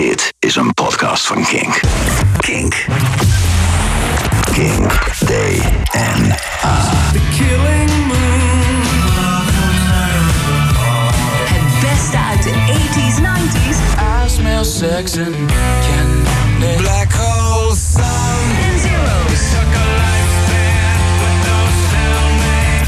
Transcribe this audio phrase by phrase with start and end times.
[0.00, 1.80] Dit is een podcast van Kink.
[2.38, 2.86] Kink.
[4.52, 5.16] Kink.
[5.18, 6.36] DNA.
[11.44, 13.78] Het beste uit de 80s, 90s
[14.24, 15.36] I smell sex and
[15.86, 16.76] candy.
[16.76, 18.02] Black hole sun.
[18.72, 19.48] en zeros.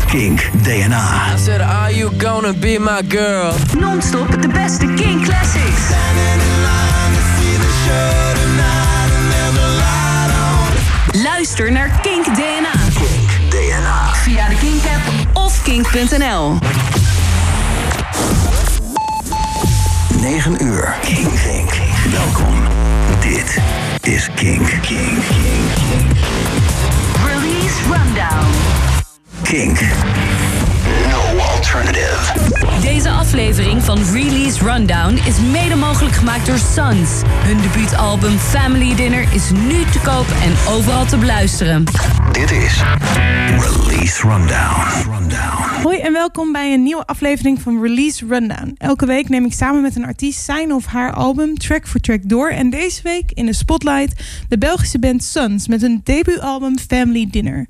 [0.07, 0.51] Kink.
[0.63, 1.35] DNA.
[1.35, 3.55] I said, Are you gonna be my girl?
[3.79, 5.91] Non-stop de beste King Classics.
[11.13, 13.51] Luister naar Kink DNA Kink.
[13.51, 14.15] DNA.
[14.15, 16.59] via de Kink app of kink.nl.
[20.21, 20.95] 9 uur.
[21.03, 21.31] Kink.
[21.43, 21.73] Kink.
[22.11, 22.55] Welkom.
[23.21, 23.59] Dit
[24.03, 24.67] is Kink.
[24.67, 24.81] Kink.
[24.81, 26.13] Kink.
[27.27, 28.47] Release Rundown.
[29.43, 29.79] Kink.
[31.63, 32.81] Alternative.
[32.81, 37.23] Deze aflevering van Release Rundown is mede mogelijk gemaakt door Sons.
[37.45, 41.85] Hun debuutalbum Family Dinner is nu te koop en overal te beluisteren.
[42.33, 42.83] Dit is
[43.59, 45.11] Release Rundown.
[45.11, 45.81] Rundown.
[45.83, 48.75] Hoi en welkom bij een nieuwe aflevering van Release Rundown.
[48.79, 52.21] Elke week neem ik samen met een artiest zijn of haar album track voor track
[52.25, 52.51] door.
[52.51, 57.67] En deze week in de spotlight de Belgische band Sons met hun debuutalbum Family Dinner.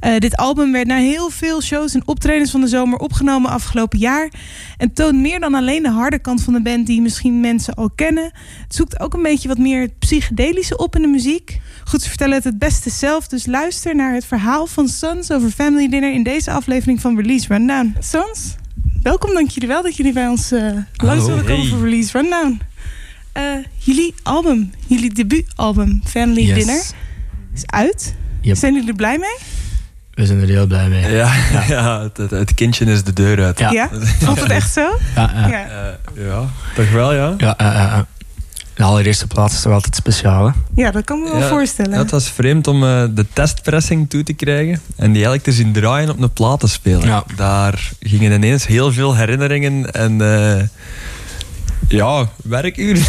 [0.00, 3.98] Eh, dit album werd na heel veel shows en optredens van de zomer opgenomen afgelopen
[3.98, 4.32] jaar.
[4.76, 7.90] En toont meer dan alleen de harde kant van de band die misschien mensen al
[7.94, 8.24] kennen.
[8.62, 11.60] Het zoekt ook een beetje wat meer het psychedelische op in de muziek.
[11.84, 15.50] Goed, ze vertellen het het beste zelf, dus luister naar het verhaal van Sons over
[15.50, 17.96] Family Dinner in deze aflevering van Release Rundown.
[17.98, 18.54] Sons,
[19.02, 22.60] welkom, dank jullie wel dat jullie bij ons eh, langs willen komen voor Release Rundown.
[23.32, 23.44] Eh,
[23.78, 26.58] jullie album, jullie debuutalbum Family Yes.
[26.58, 26.82] Dinner
[27.54, 28.14] is uit.
[28.40, 28.56] Yep.
[28.56, 29.36] Zijn jullie er blij mee?
[30.18, 31.10] We zijn er heel blij mee.
[31.10, 31.32] Ja,
[31.68, 32.02] ja.
[32.02, 33.58] het, het, het kindje is de deur uit.
[33.58, 33.70] Ja.
[33.70, 33.88] Ja?
[34.24, 34.98] Het echt zo?
[35.14, 35.48] Ja, ja.
[35.48, 35.66] Ja.
[35.66, 37.34] Eh, ja, toch wel, ja?
[37.36, 37.98] Ja, eh.
[38.74, 40.52] de allereerste plaats is toch altijd speciaal, hè?
[40.74, 41.92] Ja, dat kan me wel voorstellen.
[41.92, 45.52] Ja, het was vreemd om eh, de testpressing toe te krijgen en die eigenlijk te
[45.52, 47.06] zien draaien op een plaat te spelen.
[47.06, 47.24] Ja.
[47.36, 50.64] Daar gingen ineens heel veel herinneringen en eh,
[51.88, 53.04] ja, werkuren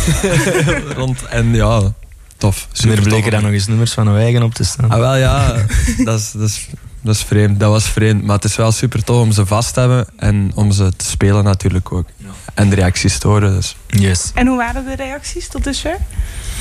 [0.98, 1.26] rond.
[1.26, 1.94] En ja,
[2.38, 2.68] tof.
[2.72, 4.90] Er Super bleken daar nog eens nummers van een eigen op te staan.
[4.90, 5.56] Ah, wel ja,
[6.04, 6.68] dat is, dat, is,
[7.02, 7.60] dat is vreemd.
[7.60, 8.24] Dat was vreemd.
[8.24, 11.06] Maar het is wel super tof om ze vast te hebben en om ze te
[11.06, 12.08] spelen natuurlijk ook.
[12.54, 13.54] En de reacties te horen.
[13.56, 13.76] Dus.
[13.88, 14.32] Yes.
[14.34, 15.98] En hoe waren de reacties tot dusver?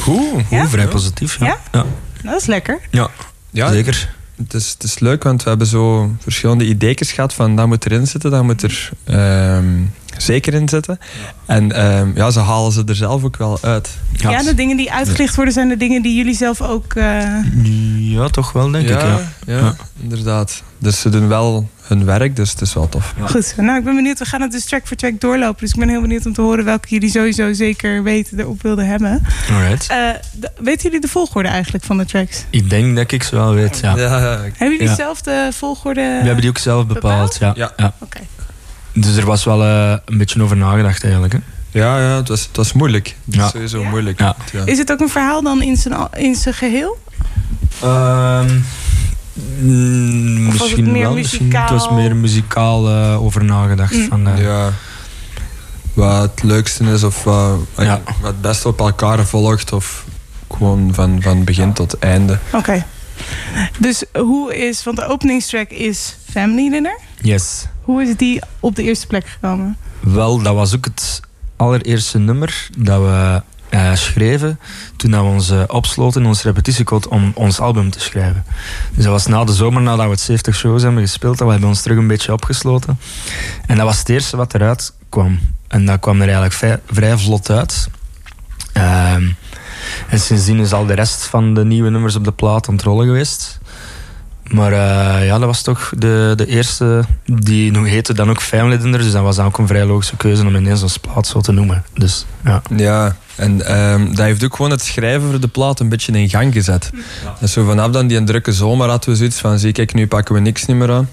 [0.01, 0.43] Goed.
[0.51, 0.69] Ja?
[0.69, 1.47] Vrij positief, ja.
[1.47, 1.59] Ja?
[1.73, 1.85] Ja,
[2.31, 2.79] Dat is lekker.
[2.91, 3.11] Ja,
[3.51, 4.17] Ja, zeker.
[4.37, 7.87] Het is, het is leuk, want we hebben zo verschillende ideetjes gehad van dat moet
[7.87, 9.65] erin zitten, dat moet er ehm,
[10.19, 10.99] zeker in zitten.
[11.47, 13.97] En ehm, ja, ze halen ze er zelf ook wel uit.
[14.13, 16.95] Ja, de dingen die uitgelicht worden zijn de dingen die jullie zelf ook...
[16.95, 17.27] eh,
[17.99, 19.19] ja, toch wel, denk ik, ja.
[19.47, 19.75] ja, Ja.
[20.03, 20.63] inderdaad.
[20.79, 23.15] Dus ze doen wel hun werk, dus het is wel tof.
[23.21, 24.19] Goed, nou ik ben benieuwd.
[24.19, 25.61] We gaan het dus track voor track doorlopen.
[25.61, 28.87] Dus ik ben heel benieuwd om te horen welke jullie sowieso zeker weten erop wilden
[28.87, 29.23] hebben.
[29.51, 29.87] Alright.
[29.91, 30.09] Eh,
[30.61, 32.45] weten jullie de volgorde eigenlijk van de tracks?
[32.51, 33.97] Ik denk dat ik ze wel weet, ja.
[33.97, 34.95] Ja, Hebben jullie Ja.
[34.95, 36.01] zelf de volgorde?
[36.01, 37.53] We hebben die ook zelf bepaald, ja.
[37.57, 37.73] Ja.
[37.77, 37.95] ja.
[37.99, 38.19] Oké.
[39.01, 41.39] Dus er was wel eh, een beetje over nagedacht, eigenlijk, hè.
[41.71, 43.17] ja, ja het, was, het was moeilijk.
[43.31, 43.89] Het is sowieso Ja?
[43.89, 44.19] moeilijk.
[44.21, 44.37] Ja.
[44.53, 44.65] Ja.
[44.65, 46.99] Is het ook een verhaal dan in zijn, al- in zijn geheel?
[47.83, 48.59] Ehm,
[49.61, 51.13] mm, het misschien meer wel.
[51.15, 53.93] Misschien, het was meer muzikaal eh, over nagedacht.
[53.95, 54.09] Mm.
[54.09, 54.73] Van, eh, Ja.
[55.95, 57.59] Wat het leukste is of wat
[58.23, 60.05] het beste op elkaar volgt of
[60.51, 62.39] gewoon van, van begin tot einde.
[62.53, 62.85] Oké.
[63.79, 66.99] Dus hoe is, want de openingstrack is Family Dinner.
[67.23, 67.67] Yes.
[67.89, 69.77] Hoe is die op de eerste plek gekomen?
[70.01, 71.21] Wel, dat was ook het
[71.57, 74.59] allereerste nummer dat we eh, schreven
[74.97, 78.45] toen we ons eh, opsloten in ons repetitiecode om ons album te schrijven.
[78.95, 81.53] Dus dat was na de zomer, nadat we het 70 shows hebben gespeeld, dat we
[81.53, 82.99] hebben ons terug een beetje opgesloten.
[83.67, 85.39] En dat was het eerste wat eruit kwam.
[85.69, 87.89] En dat kwam er eigenlijk vrij, vlot uit.
[88.73, 89.29] Ehm,
[90.09, 92.85] en sindsdien is al de rest van de nieuwe nummers op de plaat aan het
[92.85, 93.59] rollen geweest.
[94.49, 97.05] Maar eh, ja, dat was toch de, de eerste.
[97.25, 98.79] Die nog heette dan ook Family.
[98.79, 101.85] Dus dat was ook een vrij logische keuze om ineens ons plaat zo te noemen.
[101.95, 102.63] Dus ja.
[102.77, 106.29] Ja, en ehm, dat heeft ook gewoon het schrijven voor de plaat een beetje in
[106.29, 106.91] gang gezet.
[107.41, 110.35] Dus zo vanaf dan die drukke zomer hadden we zoiets van, zie kijk, nu pakken
[110.35, 111.09] we niks meer aan.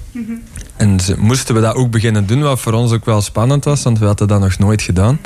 [0.78, 4.00] En moesten we dat ook beginnen doen, wat voor ons ook wel spannend was, want
[4.00, 5.20] we hadden dat nog nooit gedaan.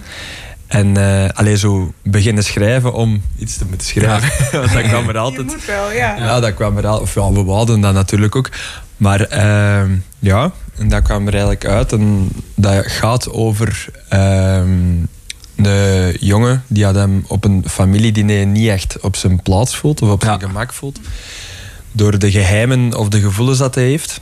[0.70, 4.32] En eh alleen zo beginnen schrijven om iets te moeten schrijven.
[4.60, 5.46] Want dat kwam er altijd...
[5.48, 6.18] moet wel, ja.
[6.18, 7.00] Ja, dat kwam er al.
[7.00, 8.50] Of ja, we wouden dat natuurlijk ook.
[8.98, 11.92] Maar ehm, ja, en dat kwam er eigenlijk uit.
[11.94, 14.70] En dat gaat over ehm,
[15.56, 20.10] de jongen die had hem op een familiediner niet echt op zijn plaats voelt of
[20.10, 20.48] op zijn Ja.
[20.48, 21.00] gemak voelt.
[21.92, 24.22] Door de geheimen of de gevoelens dat hij heeft.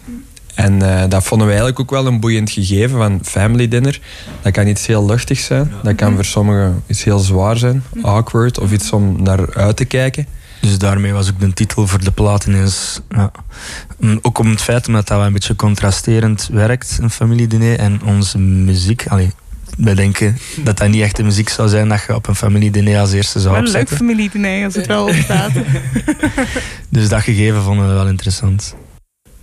[0.57, 4.00] En eh, dat vonden we eigenlijk ook wel een boeiend gegeven van family dinner.
[4.42, 5.71] Dat kan iets heel luchtig zijn.
[5.83, 7.83] Dat kan voor sommigen iets heel zwaar zijn.
[8.01, 10.27] Awkward of iets om naar uit te kijken.
[10.62, 13.00] Dus daarmee was ook de titel voor de plaat ineens...
[13.09, 13.31] Ja.
[14.00, 17.80] Mm, Ook om het feit omdat dat wel een beetje contrasterend werkt, een familiediner.
[17.80, 19.06] En onze muziek...
[19.07, 19.31] Allee,
[19.77, 23.00] wij denken dat dat niet echt de muziek zou zijn dat je op een familiediner
[23.00, 23.98] als eerste zou Wel een leuk opzetten.
[23.98, 25.51] familiediner als het wel opstaat.
[26.89, 28.75] Dus dat gegeven vonden we wel interessant.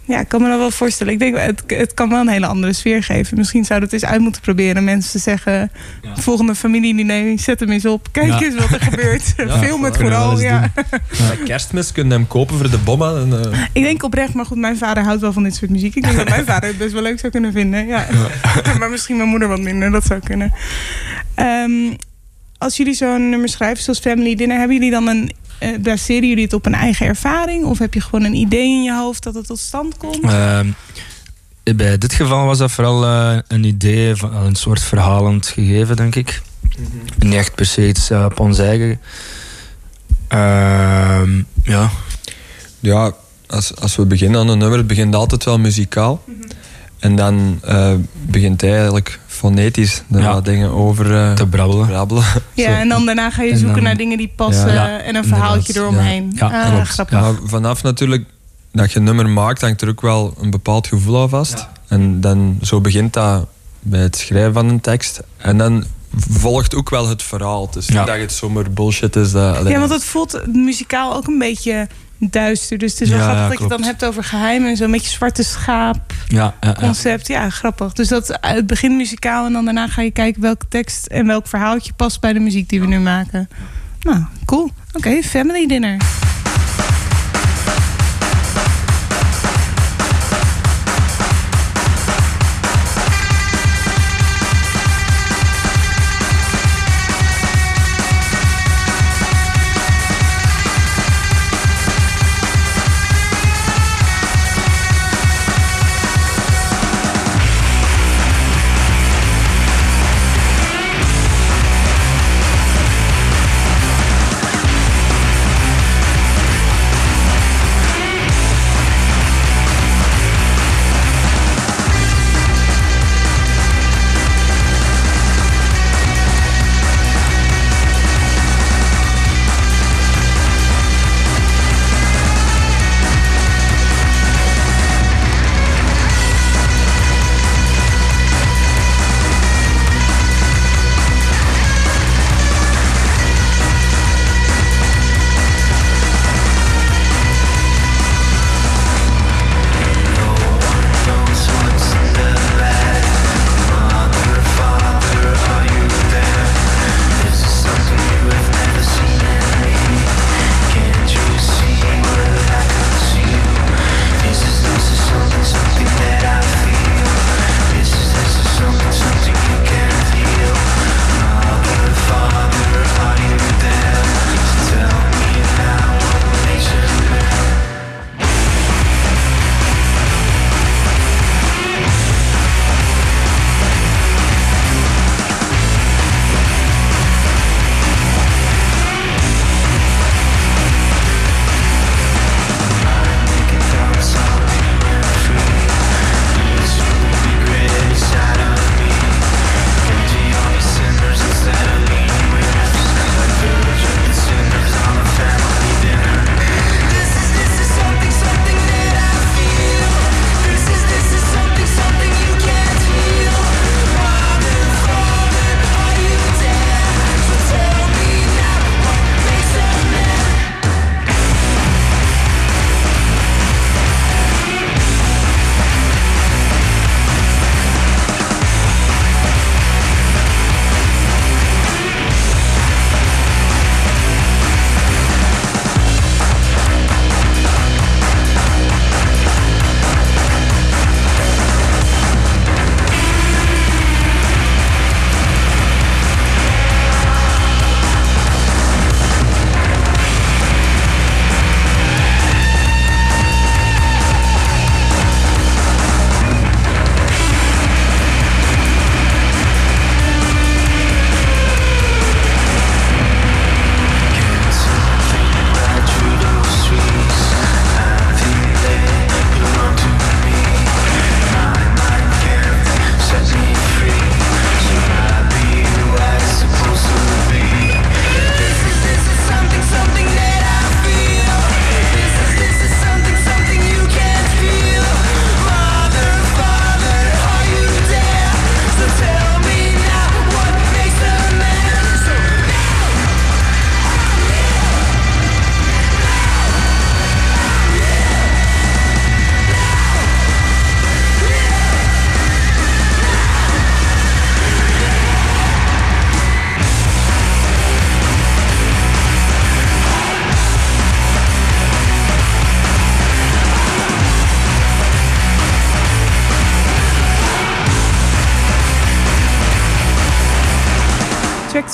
[0.06, 1.12] Ja, ik kan me dat wel voorstellen.
[1.12, 3.37] Ik denk, het, het kan wel een hele andere sfeer geven.
[3.39, 4.85] Misschien zouden we het eens uit moeten proberen.
[4.85, 5.71] Mensen te zeggen,
[6.15, 8.09] volgende familiediner, zet hem eens op.
[8.12, 8.43] Kijk Ja.
[8.43, 9.33] eens wat er gebeurt.
[9.37, 10.41] Ja, Film het kunnen vooral.
[10.41, 10.73] Ja.
[11.45, 13.15] Kerstmis kun je hem kopen voor de bomma.
[13.15, 15.95] En, eh, Ik denk oprecht, maar goed, mijn vader houdt wel van dit soort muziek.
[15.95, 17.87] Ik denk dat mijn vader het best wel leuk zou kunnen vinden.
[17.87, 18.06] Ja.
[18.79, 20.53] maar misschien mijn moeder wat minder, dat zou kunnen.
[21.35, 21.71] Ehm,
[22.59, 25.33] als jullie zo'n nummer schrijven, zoals Family Dinner, hebben jullie dan een.
[25.59, 27.65] eh, baseren jullie het op een eigen ervaring?
[27.65, 30.23] Of heb je gewoon een idee in je hoofd dat het tot stand komt?
[30.25, 30.69] Ehm,
[31.77, 36.15] bij dit geval was dat vooral eh, een idee, van, een soort verhalend gegeven, denk
[36.15, 36.43] ik.
[37.19, 39.01] Niet echt per se iets eh, op ons eigen.
[40.29, 41.91] Ehm, ja,
[42.81, 43.12] ja,
[43.47, 46.25] als, als we beginnen aan een nummer, het begint altijd wel muzikaal.
[46.99, 50.32] En dan eh, begint hij eigenlijk fonetisch er Ja.
[50.32, 51.87] wat dingen over eh, te brabbelen.
[51.87, 52.25] brabbelen.
[52.55, 55.14] Ja, en dan daarna ga je En zoeken dan- naar dingen die passen Ja, en
[55.17, 56.32] een verhaaltje eromheen.
[56.35, 56.88] Ja, ja, ah, klopt.
[56.88, 57.14] grappig.
[57.19, 57.20] Ja.
[57.25, 58.25] Maar vanaf natuurlijk
[58.73, 61.67] dat je een nummer maakt, hangt er ook wel een bepaald gevoel aan vast.
[61.88, 63.46] En dan zo begint dat
[63.81, 65.20] bij het schrijven van een tekst.
[65.37, 65.85] En dan
[66.17, 67.70] volgt ook wel het verhaal.
[67.79, 69.32] Is niet dat het zomaar bullshit is.
[69.32, 71.88] Dat, Ja, want het voelt muzikaal ook een beetje
[72.19, 72.78] duister.
[72.78, 74.76] Dus het is wel Ja, grappig ja, dat je het dan hebt over geheim en
[74.76, 77.26] zo'n beetje zwarte schaap Ja, concept.
[77.26, 77.93] Ja, grappig.
[77.93, 81.46] Dus dat het begint muzikaal en dan daarna ga je kijken welke tekst en welk
[81.46, 83.49] verhaaltje past bij de muziek die we nu maken.
[84.00, 84.70] Nou, cool.
[84.93, 85.96] Oké, family dinner.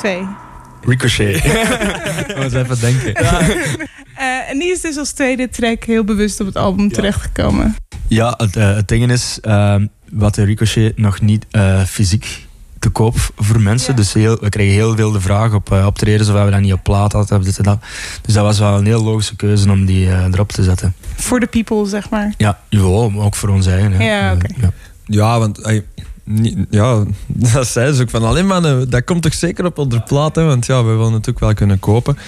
[0.01, 0.27] Twee.
[0.85, 1.43] Ricochet.
[1.43, 3.15] We eens even denken.
[4.21, 7.77] Eh, en die is dus als tweede track heel bewust op het album terechtgekomen.
[8.07, 12.47] Ja, het, het ding is, ehm, wat de Ricochet nog niet eh, fysiek
[12.79, 13.91] te koop voor mensen.
[13.91, 13.97] Ja.
[13.97, 16.73] Dus heel, we kregen heel veel de vraag op uh, optreden, of we dat niet
[16.73, 17.39] op plaat hadden.
[17.39, 17.79] Of dit en dat.
[18.23, 20.95] Dus dat was wel een heel logische keuze om die erop te zetten.
[21.17, 22.35] Voor de people, zeg maar.
[22.37, 24.03] Ja, jawel, maar ook voor ons eigen.
[24.05, 24.47] Ja, oké.
[24.61, 24.73] ja.
[25.05, 25.83] Ja, want
[26.71, 27.05] ja,
[27.53, 30.35] dat zei ze ook van alleen maar, een- dat komt toch zeker op onder plaat,
[30.35, 32.19] hè, want ja, we willen het ook wel kunnen kopen.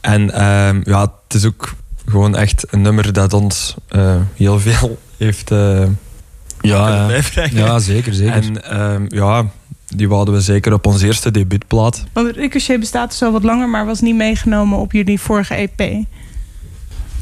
[0.00, 1.72] En ehm, ja, het is ook
[2.06, 5.84] gewoon echt een nummer dat ons eh, heel veel heeft eh
[6.60, 7.78] Ja, kunnen ja.
[7.78, 8.32] zeker, zeker.
[8.34, 9.46] En ehm, ja,
[9.96, 12.04] die wouden we zeker op onze eerste debuutplaat.
[12.12, 16.04] Want Ricochet bestaat dus al wat langer, maar was niet meegenomen op jullie vorige EP.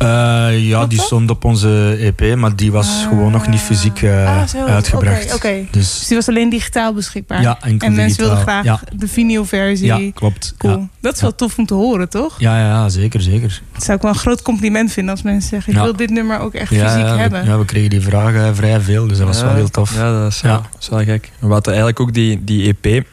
[0.00, 3.08] Eh, ja, Wat die stond op onze EP, maar die was Ah.
[3.08, 5.42] gewoon nog niet fysiek eh, Ah, uitgebracht.
[5.42, 7.40] Dus Dus die was alleen digitaal beschikbaar.
[7.42, 8.26] ja, en mensen digitaal.
[8.26, 9.86] wilden graag Ja, de vinylversie.
[9.86, 10.54] ja, klopt.
[10.58, 10.78] Cool.
[10.78, 10.88] Ja.
[11.00, 12.34] Dat is wel tof om te horen, toch?
[12.38, 13.60] Ja, ja, ja, zeker, zeker.
[13.72, 15.72] Dat zou ik wel een groot compliment vinden als mensen zeggen...
[15.72, 15.84] ik Ja.
[15.84, 17.44] wil dit nummer ook echt Ja, fysiek we, hebben.
[17.44, 19.94] ja, we kregen die vragen vrij veel, dus dat was wel heel tof.
[19.94, 20.58] Ja, dat is, wel- Ja.
[20.72, 21.30] dat is wel gek.
[21.38, 23.04] We hadden eigenlijk ook die, die EP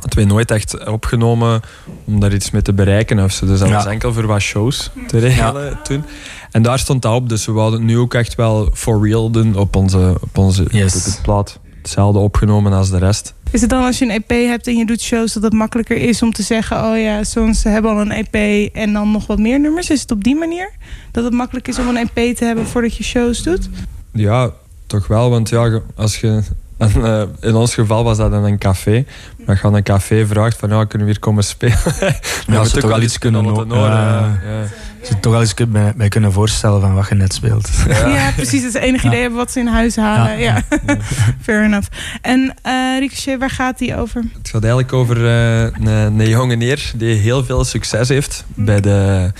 [0.00, 1.60] hadden we nooit echt opgenomen
[2.04, 3.46] om daar iets mee te bereiken of zo.
[3.46, 3.74] Dus dat Ja.
[3.74, 6.04] was enkel voor wat shows te regelen toen.
[6.50, 9.30] En daar stond dat op, dus we wouden het nu ook echt wel for real
[9.30, 11.18] doen op onze, op onze Yes.
[11.22, 11.58] plaat.
[11.82, 13.34] Hetzelfde opgenomen als de rest.
[13.50, 15.32] Is het dan als je een EP hebt en je doet shows...
[15.32, 16.84] dat het makkelijker is om te zeggen...
[16.84, 18.34] oh ja, soms hebben al een EP
[18.74, 19.90] en dan nog wat meer nummers?
[19.90, 20.70] Is het op die manier?
[21.12, 23.68] Dat het makkelijk is om een EP te hebben voordat je shows doet?
[24.12, 24.50] Ja,
[24.86, 26.42] toch wel, want ja, als je...
[26.78, 29.04] en, eh, in ons geval was dat in een café.
[29.38, 31.78] Maar als je aan een café vraagt van ja, kunnen we hier komen spelen?
[31.84, 32.04] Dan
[32.46, 34.40] Ja, moet ze ook toch wel iets kunnen horen, ja.
[34.44, 34.62] ja.
[35.08, 37.68] Je toch wel eens kun- bij, bij kunnen voorstellen van wat je net speelt.
[37.88, 38.62] Ja, precies.
[38.62, 39.08] Dat ze enig Ja.
[39.08, 40.38] idee hebben wat ze in huis halen.
[40.38, 40.96] Ja, Ja.
[41.42, 41.88] fair enough.
[42.22, 44.22] En eh Ricochet, waar gaat die over?
[44.38, 45.86] Het gaat eigenlijk over eh, een,
[46.20, 49.30] een jonge neer die heel veel succes heeft bij de,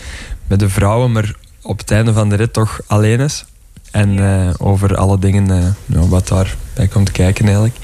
[0.47, 3.45] bij de vrouwen, maar op het einde van de rit toch alleen is.
[3.91, 7.77] En eh, over alle dingen eh, ja, wat daarbij komt kijken eigenlijk.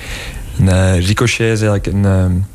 [0.58, 2.46] En, eh, Ricochet is eigenlijk een, een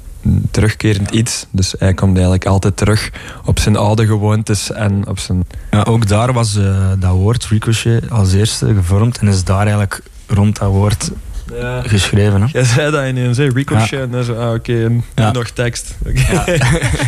[0.52, 1.46] terugkerend iets.
[1.52, 3.12] Dus hij komt eigenlijk altijd terug
[3.46, 5.44] op zijn oude gewoontes en op zijn...
[5.72, 10.02] Ja, ook daar was eh, dat woord ricochet als eerste gevormd en is daar eigenlijk
[10.28, 11.12] rond dat woord
[11.54, 11.82] Ja.
[11.82, 12.42] geschreven.
[12.42, 12.48] Hè?
[12.52, 13.48] Jij zei dat ineens, hè?
[13.48, 14.00] Ricochet.
[14.00, 15.32] En dan zo, ah, oké, en nu Ja.
[15.32, 15.96] nog tekst.
[16.08, 16.58] Oké.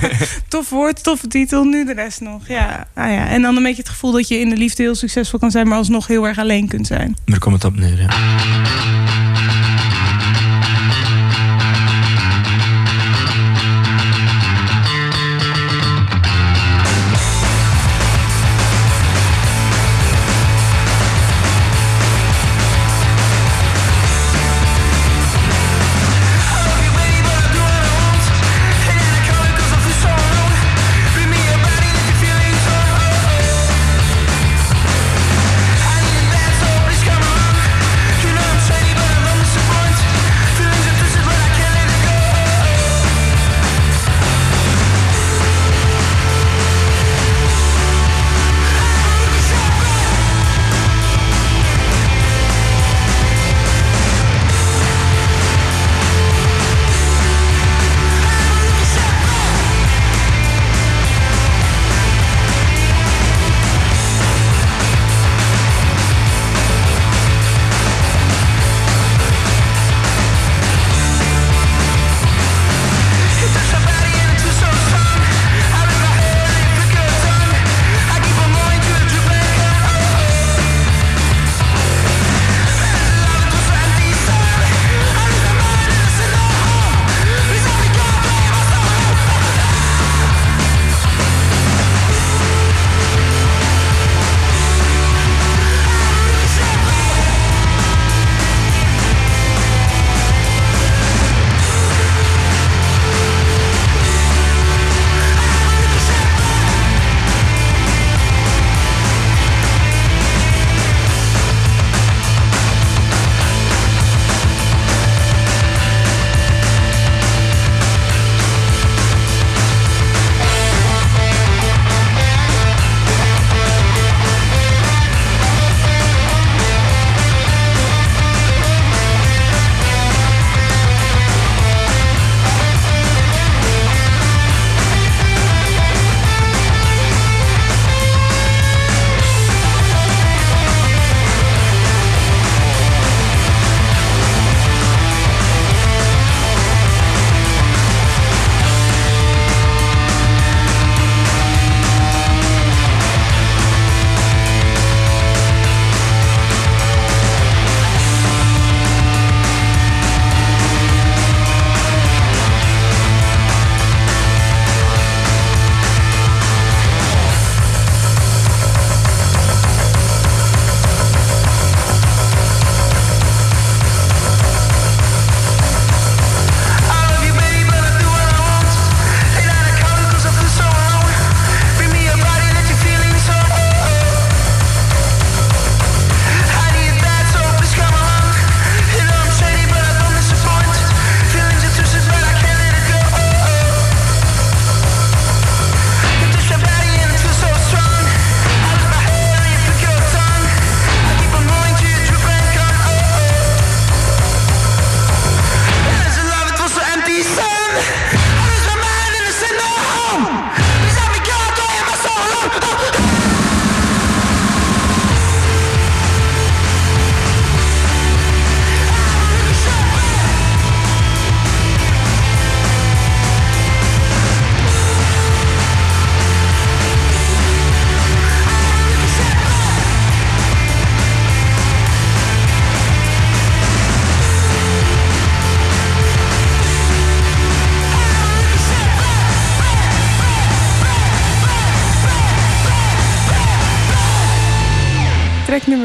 [0.47, 2.47] Tof woord, toffe titel, nu de rest nog.
[2.47, 2.87] Ja.
[2.93, 3.27] Ah, ja.
[3.27, 5.67] En dan een beetje het gevoel dat je in de liefde heel succesvol kan zijn...
[5.67, 7.15] maar alsnog heel erg alleen kunt zijn.
[7.25, 7.99] Daar komt het op neer.
[8.01, 8.09] Ja.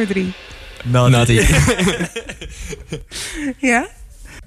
[0.07, 1.47] Nummer drie?
[3.71, 3.87] Ja?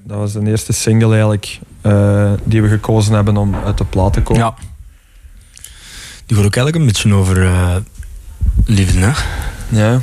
[0.04, 4.13] Dat was de eerste single eigenlijk eh, die we gekozen hebben om uit de plaat
[4.13, 4.41] te komen.
[4.41, 4.56] Ja.
[6.26, 7.76] Die gaat ook eigenlijk een beetje over eh,
[8.65, 9.12] liefde, hè?
[9.69, 10.02] Ja,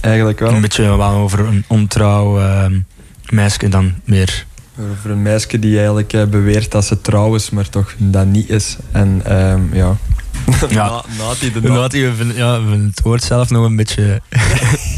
[0.00, 0.52] eigenlijk wel.
[0.52, 2.66] Een beetje wel over een ontrouw eh,
[3.30, 4.46] meisje dan meer.
[4.90, 8.76] Over een meisje die eigenlijk beweert dat ze trouw is, maar toch dat niet is.
[8.92, 9.96] En ehm, ja.
[10.68, 10.88] Ja.
[10.88, 14.02] Na, Nati de hij vind- ja, het woord zelf nog een beetje.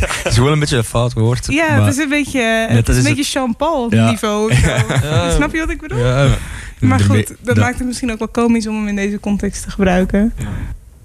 [0.09, 1.47] Het is gewoon een beetje een fout woord.
[1.49, 4.11] Ja, maar- het is een beetje, het dat is een beetje Jean-Paul Ja.
[4.11, 4.53] niveau.
[5.03, 5.31] Ja.
[5.35, 5.99] Snap je wat ik bedoel?
[5.99, 6.29] Ja,
[6.81, 9.71] Maar goed, dat maakt het misschien ook wel komisch om hem in deze context te
[9.71, 10.33] gebruiken.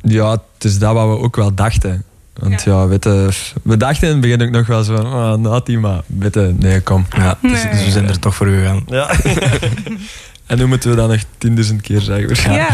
[0.01, 2.03] ja, het is dat wat we ook wel dachten.
[2.33, 3.29] Want ja, weet je,
[3.63, 6.53] we dachten in het begin ook nog wel zo van, ah, Nati, maar weet je,
[6.59, 7.05] nee, kom.
[7.17, 8.83] Ja, dus, dus we zijn er toch voor gegaan.
[8.87, 9.09] Ja.
[10.45, 12.27] En nu moeten we dat nog tienduizend keer zeggen.
[12.27, 12.69] waarschijnlijk.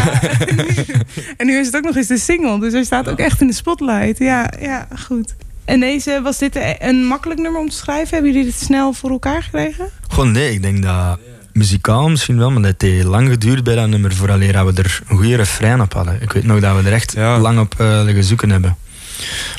[0.88, 0.94] Ja.
[1.38, 3.48] en nu is het ook nog eens de single, dus hij staat ook echt in
[3.48, 4.18] de spotlight.
[4.20, 5.36] Ja, ja, goed.
[5.66, 8.10] En deze, was dit een makkelijk nummer om te schrijven?
[8.14, 9.90] Hebben jullie dit snel voor elkaar gekregen?
[10.08, 11.20] Gewoon nee, ik denk dat
[11.54, 14.82] muzikaal misschien wel, maar dat het heeft lang geduurd bij dat nummer vooraleer dat we
[14.82, 16.22] er een goede refrein op hadden.
[16.22, 17.40] Ik weet nog dat we er echt Ja.
[17.40, 18.78] lang op eh, liggen zoeken hebben.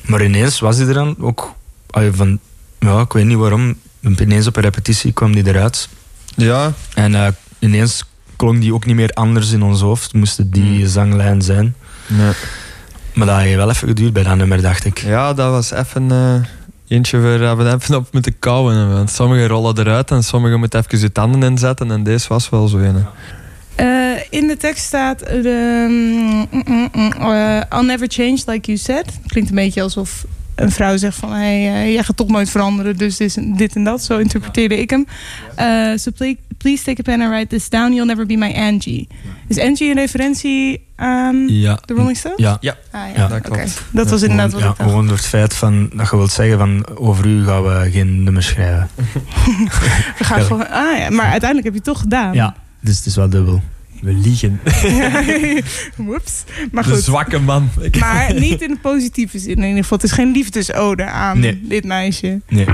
[0.04, 1.54] Maar ineens was hij er dan ook
[2.12, 2.38] van,
[2.78, 3.74] ja, ik weet niet waarom,
[4.18, 5.88] ineens op een repetitie kwam die eruit.
[6.36, 7.26] Ja, En eh,
[7.60, 8.04] ineens
[8.36, 10.86] klonk die ook niet meer anders in ons hoofd, moest het die Hmm.
[10.86, 11.74] zanglijn zijn.
[12.06, 12.32] nee.
[13.14, 14.98] Maar dat heeft wel even geduurd bij dat nummer, dacht ik.
[14.98, 16.34] ja dat was even eh,
[16.96, 18.92] eentje waar we even op moeten kouwen.
[18.92, 21.90] Want sommige rollen eruit en sommige moeten even je tanden inzetten.
[21.90, 23.06] En deze was wel zo een.
[23.74, 23.86] Eh,
[24.30, 25.22] in de tekst staat...
[25.22, 29.04] eh, de, mm, mm, mm, eh, I'll never change like you said.
[29.26, 31.32] Klinkt een beetje alsof een vrouw zegt van...
[31.32, 34.02] Hey, jij gaat toch nooit veranderen, dus dit, en dat.
[34.02, 35.06] Zo interpreteerde ik hem.
[35.54, 36.10] Eh, so
[36.62, 37.92] please, take a pen and write this down.
[37.92, 39.08] You'll never be my Angie.
[39.48, 41.78] Is Angie een referentie aan Ja.
[41.84, 42.38] de Rolling Stones?
[42.38, 42.56] Ja.
[42.60, 43.22] Ja, Ah, ja.
[43.22, 43.82] Ja, dat klopt.
[43.92, 44.74] Dat was inderdaad wat ja.
[44.84, 48.22] Gewoon door het feit van, dat je wilt zeggen van over u gaan we geen
[48.22, 48.88] nummer schrijven.
[50.18, 51.10] We gaan gewoon, ah, ja.
[51.10, 52.34] Maar uiteindelijk heb je het toch gedaan.
[52.34, 53.62] Ja, dus het is wel dubbel.
[54.00, 54.60] We liegen.
[55.96, 56.44] Whoops.
[56.72, 57.02] Maar De goed.
[57.02, 57.68] zwakke man.
[57.98, 59.56] Maar niet in de positieve zin.
[59.56, 61.60] In ieder geval, het is geen liefdesode aan Nee.
[61.68, 62.40] dit meisje.
[62.48, 62.66] Nee.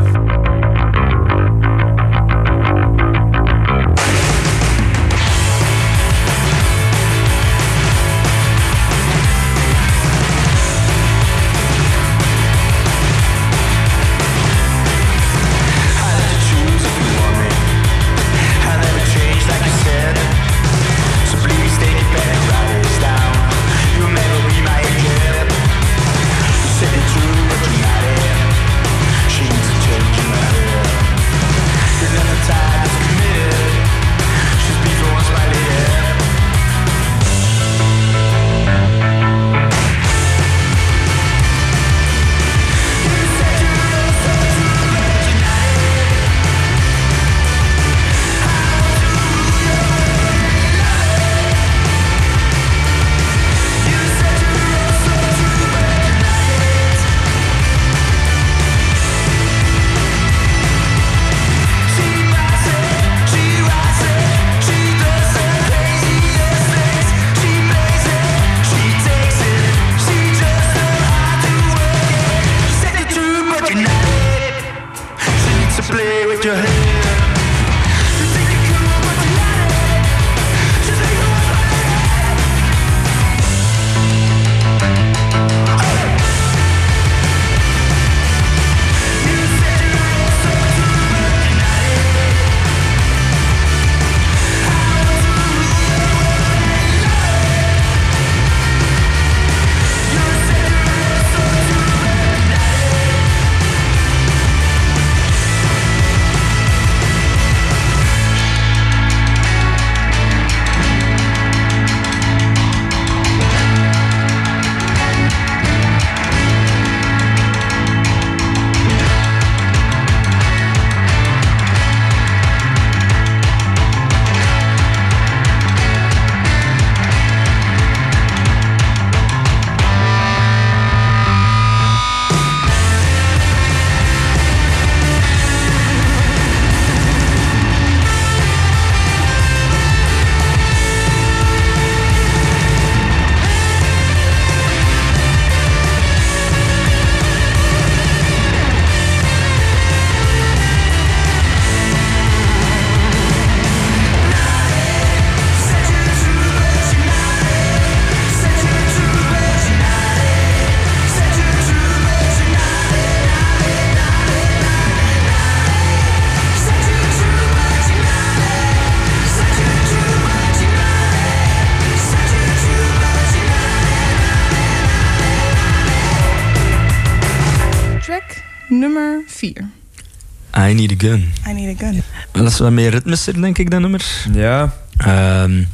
[181.03, 181.33] A Gun.
[181.49, 182.03] I need a gun.
[182.33, 184.05] Dat is wat meer ritmischer, denk ik, dat nummer.
[184.33, 185.65] Ja, Ehm,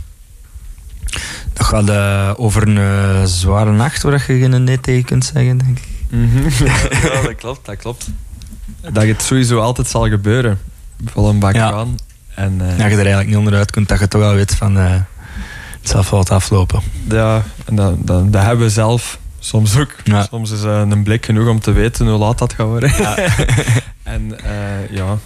[1.53, 5.59] dat gaat eh, over een eh, zware nacht waar je geen nee tegen kunt zeggen,
[5.59, 5.89] denk ik.
[6.11, 6.65] Mhm.
[7.05, 8.11] ja, dat klopt, dat klopt.
[8.93, 10.59] Dat het sowieso altijd zal gebeuren.
[11.05, 11.87] Vol een bak Ja.
[12.35, 14.79] En, eh, Ja, je er eigenlijk niet onderuit kunt, dat je toch wel weet van...
[14.79, 14.91] eh,
[15.81, 16.81] het zal fout aflopen.
[17.09, 19.95] Ja, en dat, dat, dat hebben we zelf soms ook.
[20.05, 20.23] Ja.
[20.31, 22.93] Soms is eh, een blik genoeg om te weten hoe laat dat gaat worden.
[24.03, 25.19] en eh, ja,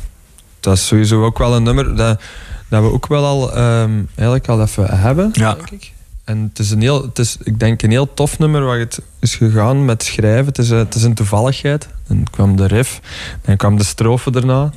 [0.60, 2.20] dat is sowieso ook wel een nummer dat,
[2.68, 5.54] dat we ook wel al ehm, eigenlijk al even hebben, Ja.
[5.54, 5.92] denk ik.
[6.24, 9.00] En het is een heel, het is, ik denk een heel tof nummer waar het
[9.20, 10.46] is gegaan met schrijven.
[10.46, 11.88] Het is, eh, het is een toevalligheid.
[12.08, 13.00] Dan kwam de riff,
[13.42, 14.70] dan kwam de strofe daarna.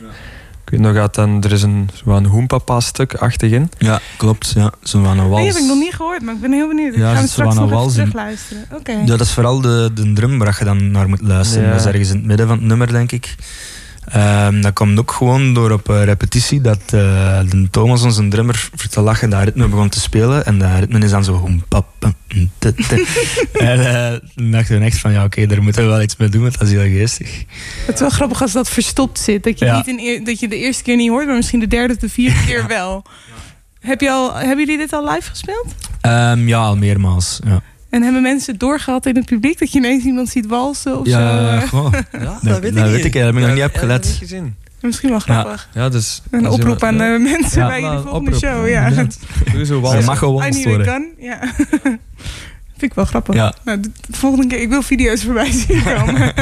[0.69, 3.71] Ik weet nog dat dan, er is een, zo een hoempapa-stuk achterin.
[3.77, 4.51] Ja, klopt.
[4.55, 4.71] Ja.
[4.83, 5.41] Zo van een wals.
[5.41, 6.95] Die heb ik nog niet gehoord, maar ik ben heel benieuwd.
[6.95, 7.93] Ja, ik ga straks nog een even wals in.
[7.97, 8.65] terugluisteren.
[8.73, 8.91] Oké.
[8.91, 11.63] Ja, dat is vooral de, de drum waar je dan naar moet luisteren.
[11.63, 11.71] Ja.
[11.71, 13.35] Dat is ergens in het midden van het nummer, denk ik.
[14.09, 18.69] Ehm, dat komt ook gewoon door op eh, repetitie dat eh, de Thomas, onze drummer,
[18.75, 20.45] voor te lachen dat ritme begon te spelen.
[20.45, 21.49] En dat ritme is dan zo...
[21.67, 21.87] pap,
[22.57, 22.73] te.
[23.53, 26.29] en eh, toen dachten we echt van, ja oké, daar moeten we wel iets mee
[26.29, 27.43] doen, want dat is heel geestig.
[27.85, 29.43] Het is wel grappig als dat verstopt zit.
[29.43, 29.75] Dat je, Ja.
[29.85, 32.09] niet in, dat je de eerste keer niet hoort, maar misschien de derde of de
[32.09, 33.03] vierde keer wel.
[33.79, 35.65] Heb je al, hebben jullie dit al live gespeeld?
[36.01, 37.39] Ehm, ja, al meermaals.
[37.45, 39.59] Ja, En hebben mensen het doorgehad in het publiek?
[39.59, 41.11] Dat je ineens iemand ziet walsen of zo?
[41.19, 41.67] ja eh?
[41.67, 41.93] gewoon.
[42.11, 43.13] Ja, dat weet ik niet.
[43.13, 44.19] Daar heb ik nog niet op gelet.
[44.81, 45.69] Misschien wel grappig.
[45.73, 46.21] Ja, dus...
[46.31, 48.67] Een oproep aan iemand- de mensen Ja, bij nou, de volgende oproep, show.
[48.67, 49.05] ja, Ja.
[49.51, 50.05] Sowieso walsen.
[50.05, 50.87] mag need a worden.
[50.87, 51.07] gun.
[51.17, 51.39] Ja.
[52.77, 53.35] Vind ik wel grappig.
[53.35, 53.53] Ja.
[53.63, 56.33] Nou, de de volgende keer, ik wil video's voorbij zien komen.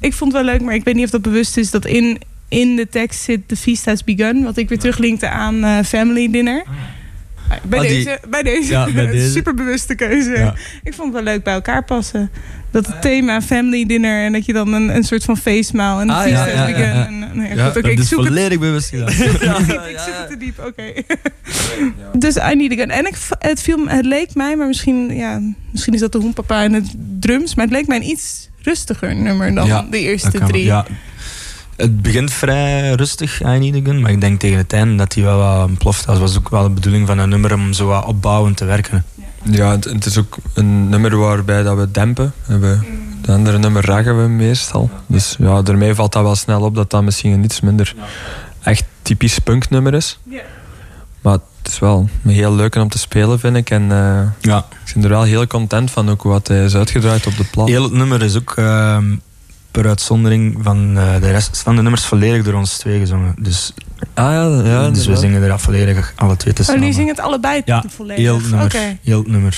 [0.00, 2.20] ik vond het wel leuk, maar ik weet niet of dat bewust is dat in,
[2.48, 4.42] in de tekst zit The Feast Has Begun.
[4.44, 6.64] Wat ik weer teruglinkte aan eh, Family Dinner.
[7.62, 9.30] Bij, Ah, deze, bij deze, Ja, bij deze.
[9.30, 10.30] super bewuste keuze.
[10.30, 10.54] Ja.
[10.82, 12.30] Ik vond het wel leuk bij elkaar passen.
[12.70, 16.06] Dat het thema Family Dinner en dat je dan een, een soort van feestmaal en
[16.06, 19.08] The Ah, ja, ja, ja, goed, ik zoek het volledig bewust gedaan.
[19.08, 20.92] ik zit er te diep, oké.
[22.18, 22.90] Dus I Need a Gun.
[22.90, 26.18] En ik, het, viel, me- het leek mij, maar misschien, ja, misschien is dat de
[26.18, 27.54] hoenpapa en het drums...
[27.54, 30.64] maar het leek mij een iets rustiger nummer dan de eerste drie.
[30.64, 30.86] Ja.
[31.82, 34.00] Het begint vrij rustig, I Need a Gun.
[34.00, 36.06] Maar ik denk tegen het einde dat hij wel wat ontploft.
[36.06, 39.04] Dat was ook wel de bedoeling van een nummer om zo wat opbouwend te werken.
[39.42, 42.32] Ja, het, het is ook een nummer waarbij dat we dempen.
[42.46, 42.78] En we,
[43.22, 44.90] de andere nummer raggen we meestal.
[45.06, 47.94] Dus ja, daarmee valt dat wel snel op dat dat misschien een iets minder
[48.62, 50.18] echt typisch punknummer is.
[51.20, 53.70] Maar het is wel heel leuk om te spelen, vind ik.
[53.70, 54.66] En eh, Ja.
[54.86, 57.68] ik ben er wel heel content van ook wat hij is uitgedraaid op de plaat.
[57.68, 59.04] Heel het nummer is ook ehm,
[59.72, 63.34] per uitzondering van eh, de rest van de nummers volledig door ons twee gezongen.
[63.38, 63.74] Dus,
[64.14, 66.80] Ah ja, ja dus we zingen er volledig alle twee te Oh, samen.
[66.80, 68.22] jullie zingen het allebei Ja, volledig?
[68.24, 68.64] heel het nummer.
[68.64, 68.98] Oké.
[69.02, 69.56] Heel het nummer.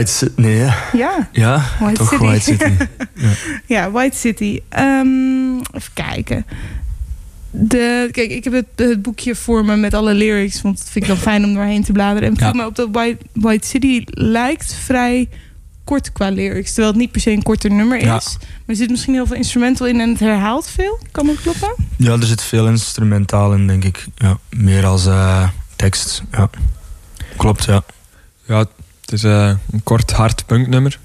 [0.00, 0.56] White City, nee.
[0.56, 0.96] hè?
[0.98, 2.22] Ja, Ja, White toch City.
[2.24, 2.72] White City.
[3.74, 4.60] ja White City.
[4.68, 6.46] Ehm, even kijken.
[7.50, 10.62] De, kijk, ik heb het, het boekje voor me met alle lyrics.
[10.62, 12.28] Want dat vind ik dan fijn om doorheen te bladeren.
[12.28, 12.52] En Ja.
[12.52, 15.28] me op dat White, White City lijkt vrij
[15.84, 16.68] kort qua lyrics.
[16.68, 18.04] Terwijl het niet per se een korter nummer is.
[18.04, 18.12] Ja.
[18.12, 21.00] Maar er zit misschien heel veel instrumental in en het herhaalt veel.
[21.10, 21.74] Kan dat kloppen?
[21.96, 24.06] Ja, er zit veel instrumentaal in, denk ik.
[24.16, 26.22] Ja, meer als eh, tekst.
[26.32, 26.50] Ja.
[27.36, 27.82] Klopt, ja.
[28.46, 28.64] Ja,
[29.10, 30.98] het is eh, een kort hard punknummer.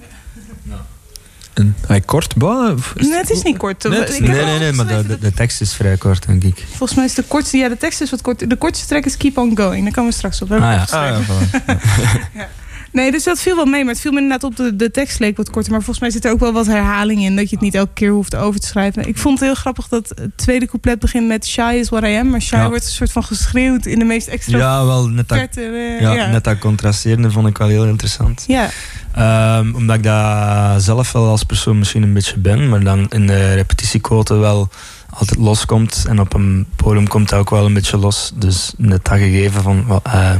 [1.54, 3.84] En hij kort, bah, is Nee, het is niet kort.
[3.84, 6.44] Nee, is Nee, nee, nee, maar de, opgeschreven de, de tekst is vrij kort, denk
[6.44, 6.65] ik.
[6.68, 8.50] Volgens mij is de kortste, ja, de tekst is wat kort.
[8.50, 9.84] De kortste track is Keep On Going.
[9.84, 10.52] Daar komen we straks op.
[10.52, 10.86] Ah, ja.
[10.89, 11.18] Ah.
[12.96, 13.84] Nee, dus dat viel wel mee.
[13.84, 14.56] Maar het viel me inderdaad op.
[14.56, 15.72] De, de tekst leek wat korter.
[15.72, 17.36] Maar volgens mij zit er ook wel wat herhaling in.
[17.36, 19.08] Dat je het niet elke keer hoeft over te schrijven.
[19.08, 22.16] Ik vond het heel grappig dat het tweede couplet begint met Shy is what I
[22.18, 22.30] am.
[22.30, 22.68] Maar Shy Ja.
[22.70, 25.62] wordt een soort van geschreeuwd in de meest extra Ja, wel net dat, verte.
[25.62, 26.28] eh, ja, ja.
[26.28, 28.44] net dat contrasterende vond ik wel heel interessant.
[28.48, 28.70] Ja.
[29.14, 33.28] Ehm, omdat ik dat zelf wel als persoon misschien een beetje ben, maar dan in
[33.28, 34.70] de repetitiequote wel
[35.10, 36.06] altijd loskomt.
[36.08, 38.32] En op een podium komt dat ook wel een beetje los.
[38.36, 40.32] Dus net dat gegeven van, eh,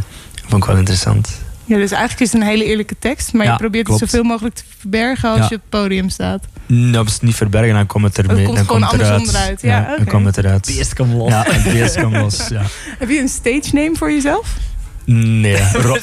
[0.48, 1.44] vond ik wel interessant.
[1.65, 3.34] Ja, dus eigenlijk is het een hele eerlijke tekst.
[3.34, 3.99] Maar je probeert klopt.
[4.01, 5.45] het zoveel mogelijk te verbergen als Ja.
[5.49, 6.43] je op het podium staat.
[6.67, 8.45] Nou, dat is het niet verbergen, dan komt het er mee.
[8.45, 9.62] komt dan komt het eruit.
[9.62, 9.95] Ja, oké.
[9.97, 10.65] dan komt het eruit.
[10.75, 11.30] Beest komt los.
[11.30, 12.47] Ja, het beest komt los.
[12.47, 12.62] Ja.
[12.99, 14.58] Heb je een stage name voor jezelf?
[15.06, 15.98] Nee, Ro-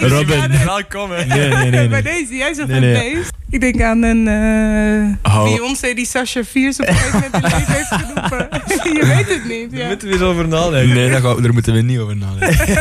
[0.00, 0.50] Robin.
[0.64, 1.24] Welkom, hè.
[1.24, 1.88] nee, nee, nee.
[1.98, 3.14] Bij deze, jij zegt Nee, een nee.
[3.14, 3.30] beest.
[3.50, 7.42] Ik denk aan een eh Hou- Beyoncé die Sasha Fierce op een gegeven moment in
[7.42, 8.48] het leven heeft geroepen.
[9.00, 9.70] je weet het niet.
[9.70, 9.86] Daar Ja.
[9.86, 10.94] moeten we eens over nadenken.
[10.94, 12.74] Nee, daar, gaan daar moeten we niet over nadenken.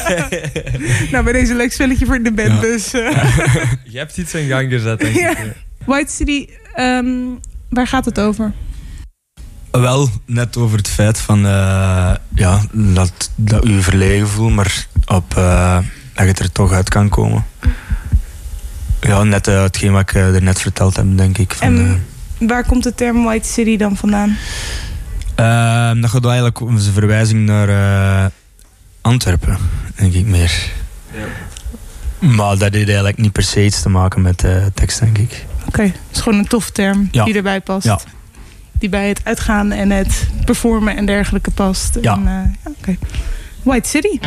[1.12, 2.60] Nou, bij deze leuk spelletje voor de band Ja.
[2.62, 2.94] dus.
[2.94, 3.24] eh.
[3.84, 5.30] Je hebt iets in gang gezet, denk Ja.
[5.30, 5.38] ik.
[5.86, 7.08] White City, ehm,
[7.70, 8.54] waar gaat het over?
[9.72, 15.38] Wel, net over het feit van eh, ja, dat, dat u verlegen voelt, maar op,
[15.38, 15.78] eh,
[16.14, 17.46] dat je er toch uit kan komen.
[19.02, 21.54] Ja, net eh, hetgeen wat ik er net verteld heb, denk ik.
[21.54, 22.06] Van, En
[22.48, 24.38] waar komt de term White City dan vandaan?
[25.36, 28.26] eh, eh, dat gaat eigenlijk om zijn verwijzing naar eh,
[29.02, 29.58] Antwerpen,
[29.96, 30.72] denk ik meer.
[32.20, 35.46] Maar dat heeft eigenlijk niet per se iets te maken met de tekst, denk ik.
[35.68, 37.24] Oké, het is gewoon een toffe term Ja.
[37.24, 37.86] die erbij past.
[37.86, 38.00] Ja.
[38.80, 41.98] Die bij het uitgaan en het performen en dergelijke past.
[42.02, 42.14] Ja.
[42.14, 42.96] En, eh, ja.
[43.64, 44.20] White City.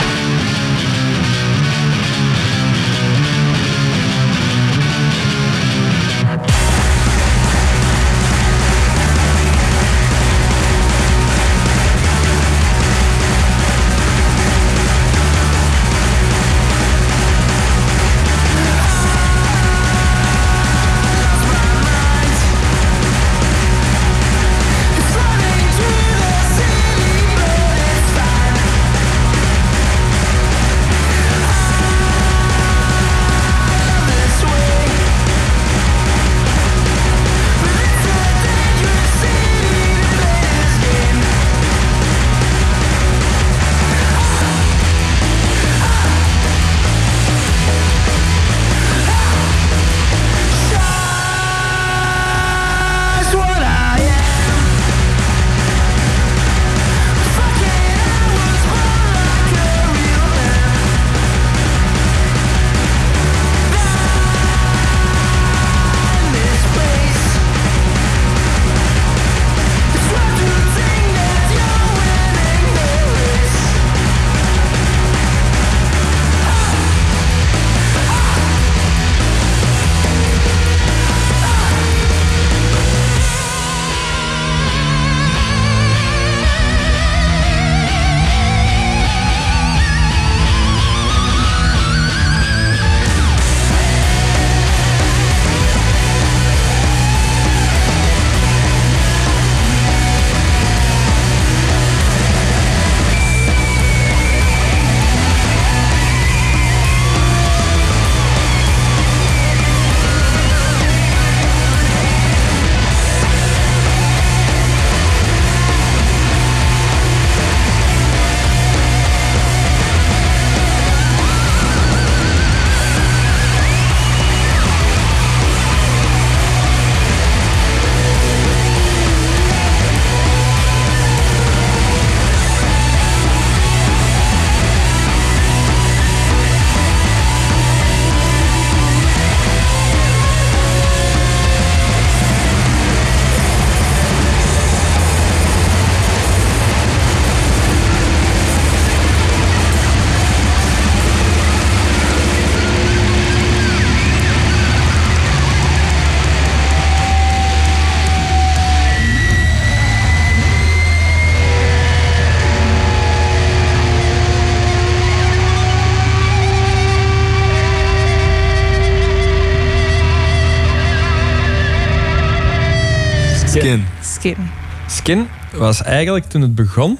[175.00, 176.98] Skin was eigenlijk toen het begon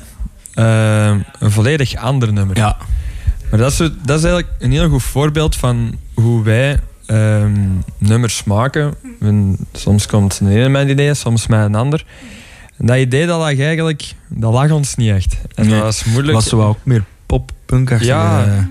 [0.55, 2.57] eh, een volledig ander nummer.
[2.57, 2.77] Ja.
[3.51, 7.53] Maar dat is, dat is eigenlijk een heel goed voorbeeld van hoe wij ehm,
[7.99, 8.95] nummers maken.
[9.21, 12.05] En soms komt een ene met een idee, soms met een ander.
[12.77, 15.37] En dat idee dat lag eigenlijk, dat lag ons niet echt.
[15.55, 15.75] En Nee.
[15.75, 16.35] dat was moeilijk.
[16.35, 18.09] was zo ook meer pop-punkachtig.
[18.09, 18.45] Ja.
[18.45, 18.65] eh.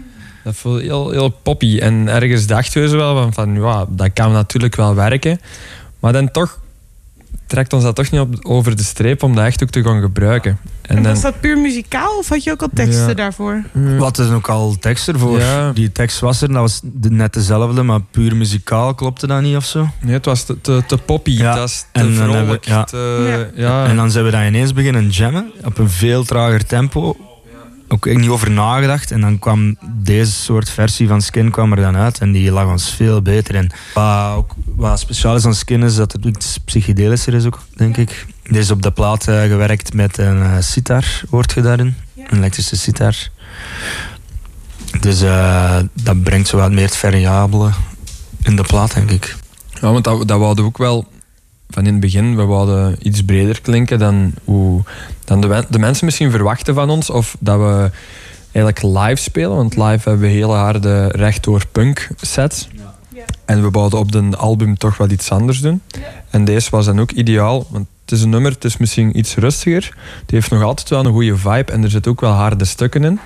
[0.43, 1.77] Dat voelde heel, heel poppy.
[1.79, 5.39] En ergens dachten we zo wel van, van ja, dat kan natuurlijk wel werken.
[5.99, 6.59] Maar dan toch
[7.49, 10.01] trekt ons dat toch niet op, over de streep om dat echt ook te gaan
[10.01, 10.57] gebruiken.
[10.81, 13.13] En, En dan, was dat puur muzikaal of had je ook al teksten Ja.
[13.13, 13.63] daarvoor?
[13.97, 15.39] Wat is ook al tekst ervoor?
[15.39, 15.71] Ja.
[15.71, 19.55] Die tekst was er, dat was de- net dezelfde, maar puur muzikaal klopte dat niet
[19.55, 19.87] of zo.
[20.01, 21.31] Nee, het was te, te, te poppy.
[21.31, 22.35] Ja, Het was te en dan vrolijk.
[22.35, 22.83] hebben we- ja.
[22.83, 23.85] te- ja.
[23.85, 27.15] En dan zijn we dat ineens beginnen jammen op een veel trager tempo.
[27.91, 29.11] Ook echt niet over nagedacht.
[29.11, 32.19] En dan kwam deze soort versie van Skin kwam er dan uit.
[32.19, 33.55] En die lag ons veel beter.
[33.55, 37.61] En wat, ook, wat speciaal is aan Skin is dat het iets psychedelischer is ook,
[37.75, 38.25] denk ik.
[38.43, 41.95] Deze is op de plaat eh, gewerkt met een eh, sitar, hoort je daarin?
[42.15, 43.15] Een elektrische sitar.
[44.99, 47.71] Dus eh, dat brengt zo wat meer het variabele
[48.43, 49.35] in de plaat, denk ik.
[49.81, 51.07] Ja, want dat, dat wouden we ook wel
[51.69, 52.35] van in het begin.
[52.35, 54.83] We wouden iets breder klinken dan, hoe,
[55.25, 57.09] dan de, de mensen misschien verwachten van ons.
[57.09, 57.91] Of dat we
[58.51, 59.55] eigenlijk live spelen.
[59.55, 62.67] Want live hebben we hele harde rechtdoor punk sets.
[63.45, 65.81] En we wouden op de album toch wat iets anders doen.
[66.29, 67.67] En deze was dan ook ideaal.
[67.69, 69.97] Want het is een nummer, het is misschien iets rustiger.
[70.21, 71.71] Het heeft nog altijd wel een goede vibe.
[71.71, 73.19] En er zitten ook wel harde stukken in.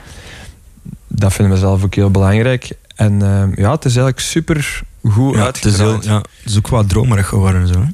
[1.08, 2.72] Dat vinden we zelf ook heel belangrijk.
[2.96, 6.58] En ehm, ja, het is eigenlijk super goed Ja, het, is heel, ja, het is
[6.58, 7.68] ook wat dromerig geworden.
[7.68, 7.86] Zo.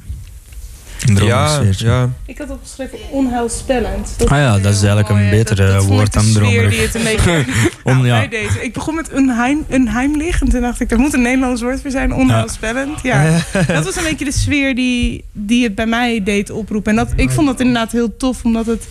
[1.08, 2.10] Een Ja, ja.
[2.26, 4.16] Ik had opgeschreven onheilspellend.
[4.26, 6.70] Ah ja, dat is eigenlijk een betere woord dan dromerig.
[6.70, 7.44] Die het een beetje
[7.84, 8.26] On- nou, ja.
[8.26, 8.64] deze.
[8.64, 10.40] Ik begon met unheim, unheimlich.
[10.40, 12.14] En toen dacht ik, er moet een Nederlands woord voor zijn.
[12.14, 12.98] Onheilspellend.
[13.02, 13.40] Ja.
[13.66, 16.90] Dat was een beetje de sfeer die, die het bij mij deed oproepen.
[16.90, 18.44] En dat, ik vond dat inderdaad heel tof.
[18.44, 18.86] Omdat het...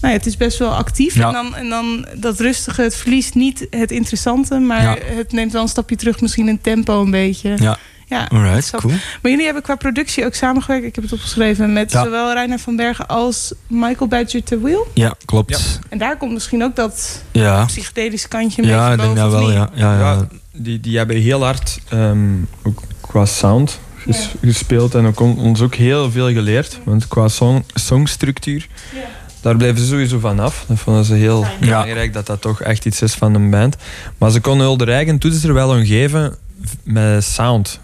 [0.00, 1.14] Nou ja, het is best wel actief.
[1.14, 1.26] Ja.
[1.26, 4.58] En, dan, en dan dat rustige, het verliest niet het interessante.
[4.58, 4.96] Maar Ja.
[5.16, 6.20] het neemt wel een stapje terug.
[6.20, 7.54] Misschien in tempo een beetje.
[7.56, 7.78] Ja.
[8.10, 8.92] Ja, Alright, cool.
[9.22, 10.84] Maar jullie hebben qua productie ook samengewerkt.
[10.86, 12.02] Ik heb het opgeschreven met Ja.
[12.04, 14.88] zowel Reiner van Bergen als Michael Badger te Wheel.
[14.94, 15.78] Ja, klopt.
[15.88, 19.40] En daar komt misschien ook dat Ja, psychedelische kantje een ja, ik denk dat wel.
[19.46, 19.52] niet?
[19.52, 19.70] Ja.
[19.74, 20.00] Ja, ja.
[20.12, 22.18] Ja, die, die hebben heel hard, ehm,
[22.62, 24.94] ook qua sound, ges- gespeeld.
[24.94, 26.78] En ook on- ons ook heel veel geleerd.
[26.84, 29.00] Want qua song, songstructuur, Ja.
[29.40, 30.64] daar blijven ze sowieso van af.
[30.68, 33.76] Dat vonden ze heel belangrijk, dat dat toch echt iets is van een band.
[34.18, 36.36] Maar ze konden Hulde Eigen toetsen er wel aan geven
[36.82, 37.80] met sound.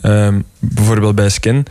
[0.00, 1.66] Ehm, bijvoorbeeld bij Skin.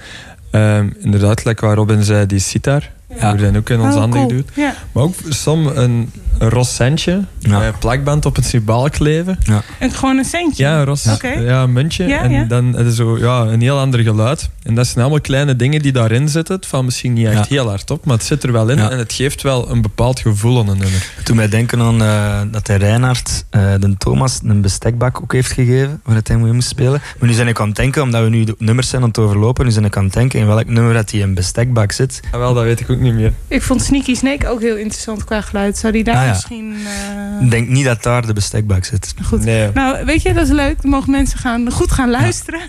[0.51, 2.89] Ehm, inderdaad, like waar Robin zei, die sitar.
[3.20, 3.32] Ja.
[3.32, 4.30] Die zijn ook in ons Oh, handen cool.
[4.30, 4.49] geduwd.
[4.55, 4.74] Ja.
[4.91, 7.24] Maar ook som een, een ros centje.
[7.39, 7.57] Ja.
[7.59, 9.38] Met een plakband op het symbool kleven.
[9.80, 10.64] En gewoon een centje.
[10.64, 11.07] Ja, een ros.
[11.07, 11.28] Oké.
[11.28, 12.05] Ja, een muntje.
[12.07, 12.43] Ja, en ja.
[12.43, 14.49] dan is het zo, ja, een heel ander geluid.
[14.64, 16.55] En dat zijn allemaal kleine dingen die daarin zitten.
[16.55, 17.45] Het valt misschien niet echt Ja.
[17.47, 18.78] heel hard op, maar het zit er wel in.
[18.78, 18.89] Ja.
[18.89, 21.07] En het geeft wel een bepaald gevoel aan een nummer.
[21.24, 25.51] Toen wij denken aan eh, dat de Reinhard eh, de Thomas een bestekbak ook heeft
[25.51, 27.01] gegeven, waar het hij mee moest spelen.
[27.20, 29.18] Maar nu zijn ik aan het denken, omdat we nu de nummers zijn aan het
[29.18, 32.20] overlopen, nu zijn ik aan het denken in welk nummer dat hij een bestekbak zit.
[32.32, 33.34] Ja, wel, dat weet ik ook niet meer.
[33.47, 35.78] Ik vond Sneaky Snake ook heel interessant qua geluid.
[35.78, 36.30] Zou die daar Ah, ja.
[36.30, 36.76] misschien...
[36.86, 39.14] eh, Ik denk niet dat daar de bestekbak zit.
[39.26, 39.43] Goed.
[39.43, 40.82] Nee, Nou, weet je, dat is leuk.
[40.82, 42.60] Dan mogen mensen gaan, goed gaan luisteren.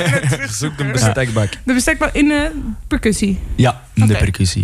[0.48, 1.48] zoek de bestekbak.
[1.64, 2.50] De bestekbal in de
[2.88, 3.38] percussie.
[3.56, 4.16] Ja, de Oké.
[4.16, 4.62] percussie.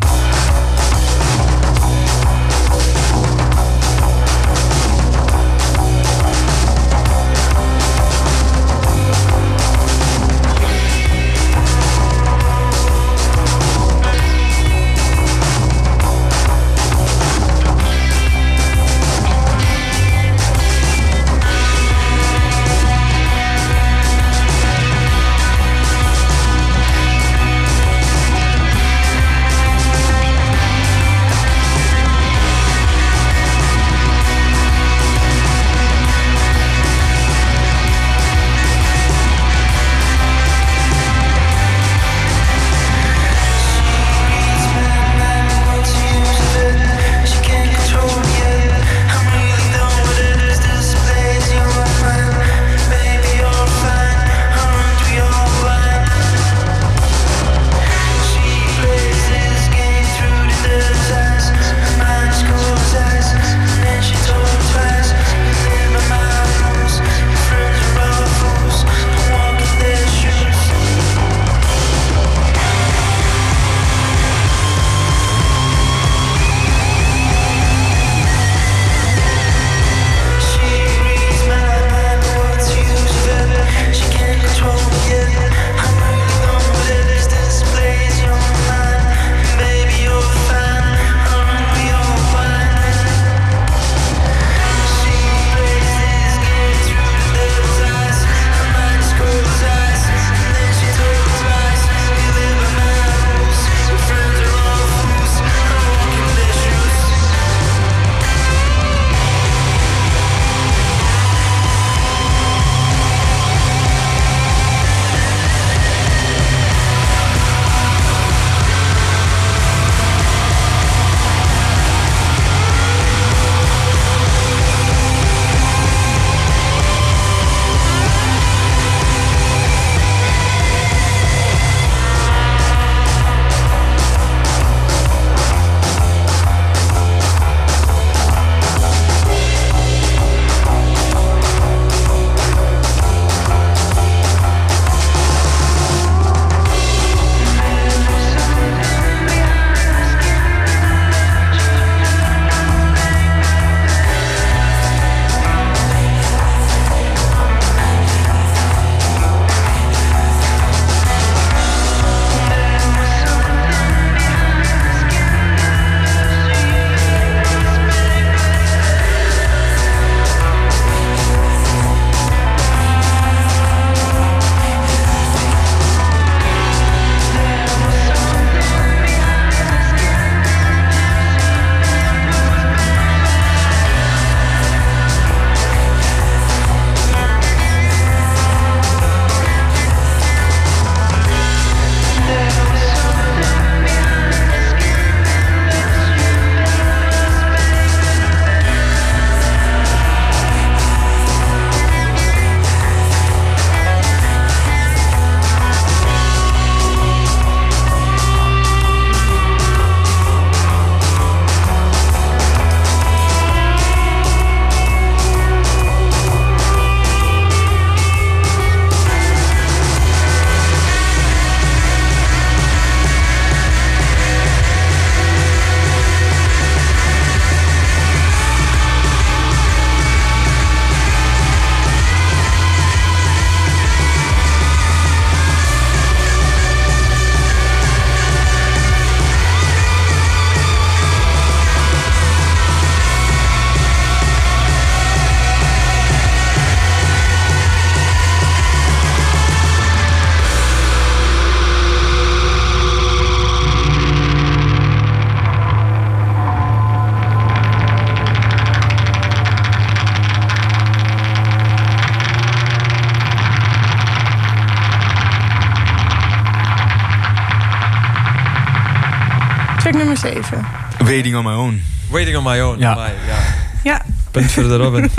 [271.13, 271.83] Waiting on my own.
[272.11, 272.79] Waiting on my own.
[272.79, 272.93] Ja.
[272.93, 273.39] Amai, ja.
[273.85, 275.11] Ja, Punt voor de Robin.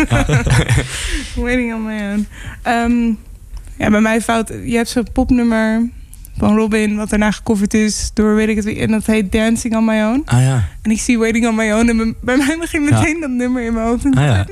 [1.46, 2.28] Waiting on my own.
[2.62, 3.06] Ehm,
[3.78, 4.52] ja, bij mij fout.
[4.66, 5.90] Je hebt zo'n popnummer
[6.38, 8.80] van Robin, wat daarna gecoverd is door weet ik het wie.
[8.80, 10.22] En dat heet Dancing on My Own.
[10.26, 10.68] Ah ja.
[10.82, 13.00] En ik zie Waiting on My Own en bij- bij mij begint Ja.
[13.00, 14.06] meteen dat nummer in mijn hoofd.
[14.06, 14.46] En Ah ja.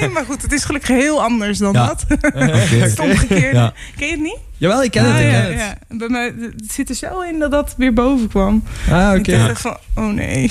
[0.00, 1.86] Nee, maar goed, het is gelukkig heel anders dan Ja.
[1.86, 2.06] dat.
[2.10, 2.44] Oké.
[2.84, 3.72] Het omgekeerde.
[3.96, 4.38] Ken je het niet?
[4.58, 5.12] Jawel, ik ken het.
[5.14, 5.58] Ah, Ik ja, ken het.
[5.88, 5.96] ja.
[5.96, 8.62] Bij mij het zit er zo in dat dat weer boven kwam.
[8.90, 9.36] Ah, Ik oké.
[9.38, 10.50] dacht echt van, oh nee.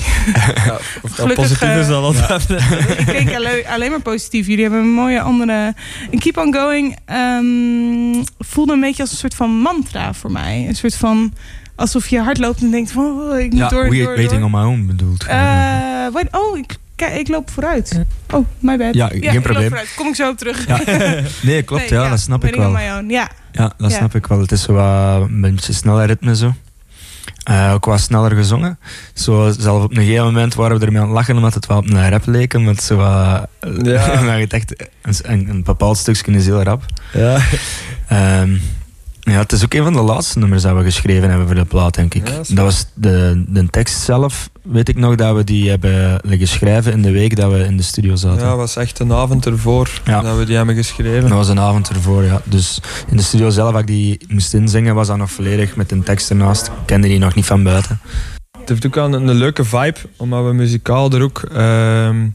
[0.54, 0.66] Ja,
[1.02, 2.50] dat Gelukkig, positief is eh, dan altijd.
[2.98, 4.46] ik keek alleen, alleen maar positief.
[4.46, 5.74] Jullie hebben een mooie andere...
[6.10, 10.64] En Keep On Going ehm, voelde een beetje als een soort van mantra voor mij.
[10.68, 11.32] Een soort van...
[11.76, 13.04] Alsof je hard loopt en denkt van...
[13.04, 14.42] Oh, ik moet Ja, door, we- door, waiting door.
[14.42, 15.24] on my own bedoeld.
[15.26, 18.00] Eh, wait, oh, ik, kijk, ik loop vooruit.
[18.30, 18.94] Oh, my bad.
[18.94, 19.68] Ja, geen ik loop probleem.
[19.68, 19.94] vooruit.
[19.96, 20.66] Kom ik zo op terug.
[20.66, 20.80] Ja.
[21.42, 22.78] nee, klopt, Nee, ja, dat snap ik wel.
[22.78, 23.02] Ja,
[23.52, 23.96] Ja, dat Ja.
[23.96, 24.40] snap ik wel.
[24.40, 26.54] Het is zo wat een beetje sneller ritme zo.
[27.42, 28.78] Eh, ook wat sneller gezongen.
[29.14, 31.76] Zo, zelf op een gegeven moment waren we ermee aan het lachen omdat het wel
[31.78, 32.54] op een rap leek.
[32.54, 33.46] Omdat zo wat...
[33.82, 34.20] Ja.
[34.26, 36.82] maar het echt een, een, een bepaald stukje is heel rap.
[37.12, 37.38] Ja.
[38.08, 38.56] Ehm,
[39.30, 41.64] ja, het is ook een van de laatste nummers dat we geschreven hebben voor de
[41.64, 42.28] plaat, denk ik.
[42.28, 46.20] Ja, dat dat was de, de tekst zelf, weet ik nog, dat we die hebben
[46.24, 48.46] liggen schrijven in de week dat we in de studio zaten.
[48.46, 50.20] Ja, was echt een avond ervoor Ja.
[50.20, 51.22] dat we die hebben geschreven.
[51.28, 52.40] Dat was een avond ervoor, ja.
[52.44, 55.92] Dus in de studio zelf, als ik die moest inzingen, was dat nog volledig met
[55.92, 56.66] een tekst ernaast.
[56.66, 58.00] Ik kende die nog niet van buiten.
[58.58, 61.42] Het heeft ook wel een, een leuke vibe, omdat we muzikaal er ook...
[61.52, 62.26] ehm,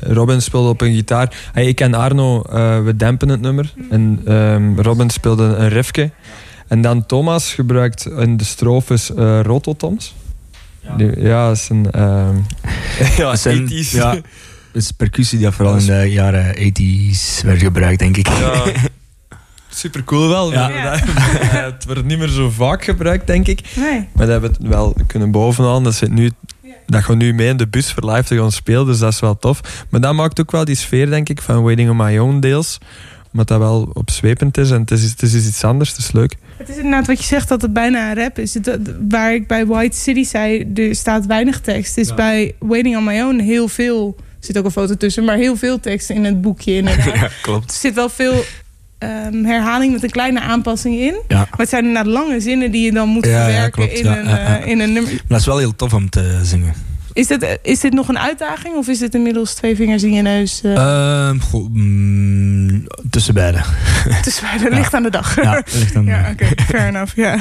[0.00, 1.36] Robin speelde op een gitaar.
[1.52, 3.72] Hey, ik en Arno, eh, we dempen het nummer.
[3.90, 6.10] En ehm, Robin speelde een riffje.
[6.68, 10.14] En dan Thomas gebruikt in de strofes eh rototoms.
[11.16, 11.90] Ja, dat is een...
[11.90, 12.36] ehm
[13.16, 13.90] ja, Dat zijn- 80s.
[13.90, 14.22] Ja, dat
[14.72, 18.28] is percussie die vooral in de jaren 80s werd gebruikt, denk ik.
[18.28, 18.62] Ja.
[19.68, 20.52] Super cool wel.
[20.52, 20.90] Ja.
[20.90, 21.00] dat-
[21.50, 23.60] het wordt niet meer zo vaak gebruikt, denk ik.
[23.76, 23.98] nee.
[24.12, 25.84] Maar dat hebben we het wel kunnen bovenaan.
[25.84, 26.30] Dat, zit nu,
[26.86, 29.20] dat gaat nu mee in de bus voor live te gaan spelen, dus dat is
[29.20, 29.84] wel tof.
[29.90, 32.78] Maar dat maakt ook wel die sfeer, denk ik, van Waiting on My Own deels.
[33.32, 36.36] Omdat dat wel opzwepend is en het is, het is iets anders, het is leuk.
[36.56, 38.54] Het is inderdaad wat je zegt dat het bijna een rap is.
[38.54, 38.78] Het,
[39.08, 41.96] waar ik bij White City zei, er staat weinig tekst.
[41.96, 44.14] Is bij Waiting on My Own heel veel.
[44.18, 47.14] Er zit ook een foto tussen, maar heel veel tekst in het boekje inderdaad.
[47.20, 47.70] Ja, klopt.
[47.70, 48.44] Er zit wel veel
[48.98, 51.14] ehm, herhaling met een kleine aanpassing in.
[51.28, 51.36] Ja.
[51.36, 54.06] Maar het zijn inderdaad lange zinnen die je dan moet Ja, ja, verwerken klopt, in,
[54.06, 55.12] een, eh, in een nummer.
[55.12, 56.74] Maar dat is wel heel tof om te zingen.
[57.12, 60.22] Is dit, is dit nog een uitdaging of is dit inmiddels twee vingers in je
[60.22, 60.60] neus?
[61.40, 63.58] goh, mm, tussen beide.
[64.22, 65.42] tussen beiden ligt aan de dag.
[65.42, 67.16] Ja, ligt aan Ja, oké, fair enough.
[67.16, 67.36] Ja.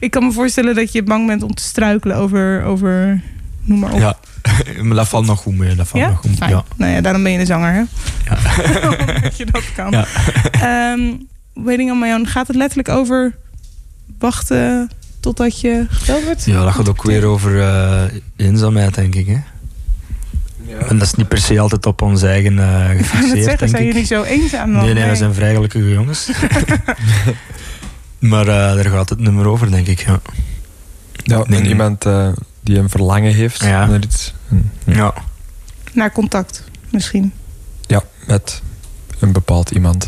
[0.00, 3.20] ik kan me voorstellen dat je bang bent om te struikelen over, over
[3.64, 3.98] noem maar op.
[3.98, 4.16] Ja,
[4.82, 5.74] maar dat valt nog goed mee.
[5.74, 6.08] Dat valt Ja?
[6.10, 6.36] nog goed.
[6.36, 6.50] Fijn.
[6.50, 6.64] Ja.
[6.76, 7.82] Nou ja, daarom ben je een zanger, hè?
[8.30, 8.36] Ja.
[9.22, 9.90] dat je dat kan.
[9.90, 10.06] Ja.
[10.50, 11.00] Ehm,
[11.54, 13.34] Waiting on my own, gaat het letterlijk over
[14.18, 14.90] wachten
[15.20, 16.44] totdat je geteld wordt?
[16.44, 18.02] ja, dat gaat ook weer over eh,
[18.36, 19.26] eenzaamheid, denk ik.
[19.26, 19.36] Hè?
[20.88, 23.70] En dat is niet per se altijd op ons eigen eh net gefixeerd, zeggen, denk
[23.70, 23.92] zijn ik.
[23.92, 24.84] jullie zo eenzaam dan?
[24.84, 26.30] Nee, nee, we zijn vrij gelukkige jongens.
[28.18, 29.98] maar eh, daar gaat het nummer over, denk ik.
[30.06, 30.20] Ja.
[31.12, 32.28] Ja, en iemand eh,
[32.64, 33.86] die een verlangen heeft Ja.
[33.86, 34.34] naar iets.
[34.50, 35.14] En, Ja.
[35.92, 37.32] Naar contact, misschien.
[37.86, 38.62] ja, met
[39.20, 40.06] een bepaald iemand.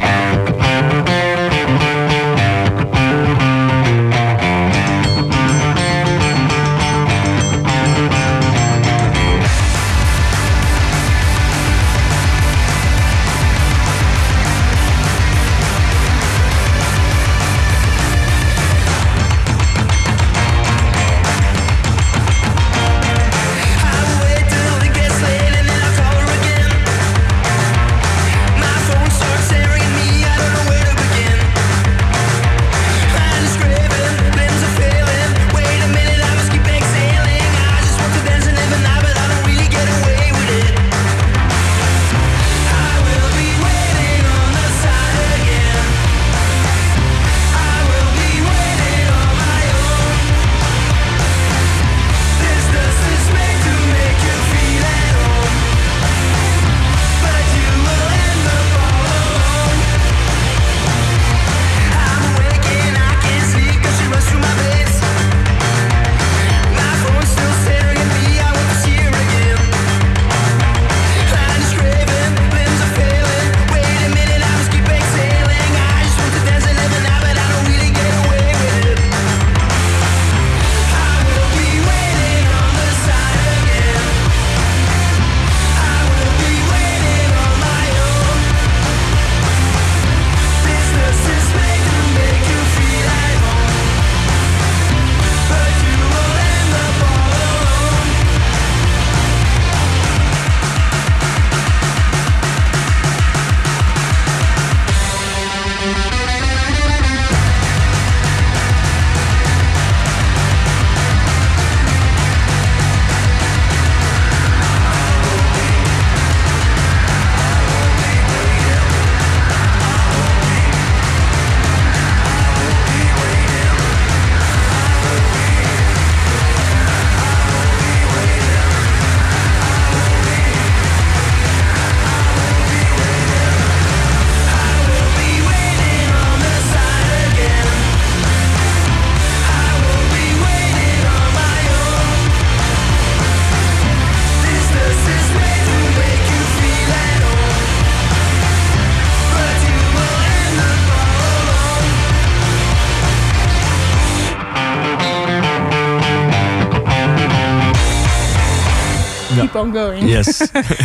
[159.63, 160.09] Keep on going.
[160.11, 160.37] Yes.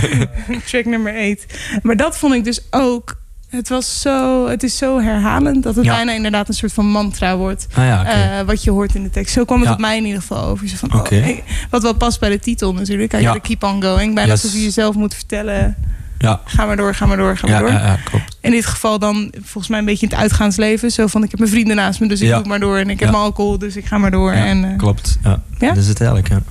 [0.70, 1.46] Track nummer 8.
[1.84, 3.20] Maar dat vond ik dus ook...
[3.50, 5.96] Het, was zo, het is zo herhalend dat het Ja.
[5.96, 7.68] bijna inderdaad een soort van mantra wordt.
[7.74, 8.06] Ah ja,
[8.40, 9.34] eh, wat je hoort in de tekst.
[9.34, 9.74] Zo kwam het Ja.
[9.74, 10.68] op mij in ieder geval over.
[10.68, 11.16] Zo van, Oké.
[11.16, 13.12] oh, hey, wat wel past bij de titel natuurlijk.
[13.12, 14.16] De keep on going.
[14.16, 14.44] Bijna Yes.
[14.44, 15.76] alsof je jezelf moet vertellen...
[16.22, 16.42] ja.
[16.46, 17.72] Ga maar door, ga maar door, ga maar Ja, door.
[17.72, 18.38] ja, ja, klopt.
[18.42, 20.92] In dit geval dan volgens mij een beetje in het uitgaansleven.
[20.92, 22.38] Zo van, ik heb mijn vrienden naast me, dus ik Ja.
[22.38, 22.78] doe maar door.
[22.78, 24.34] En ik heb mijn alcohol, dus ik ga maar door.
[24.34, 25.42] Ja, en, eh, Klopt, ja.
[25.60, 25.68] Ja?
[25.68, 26.42] Dat is het eigenlijk, ja.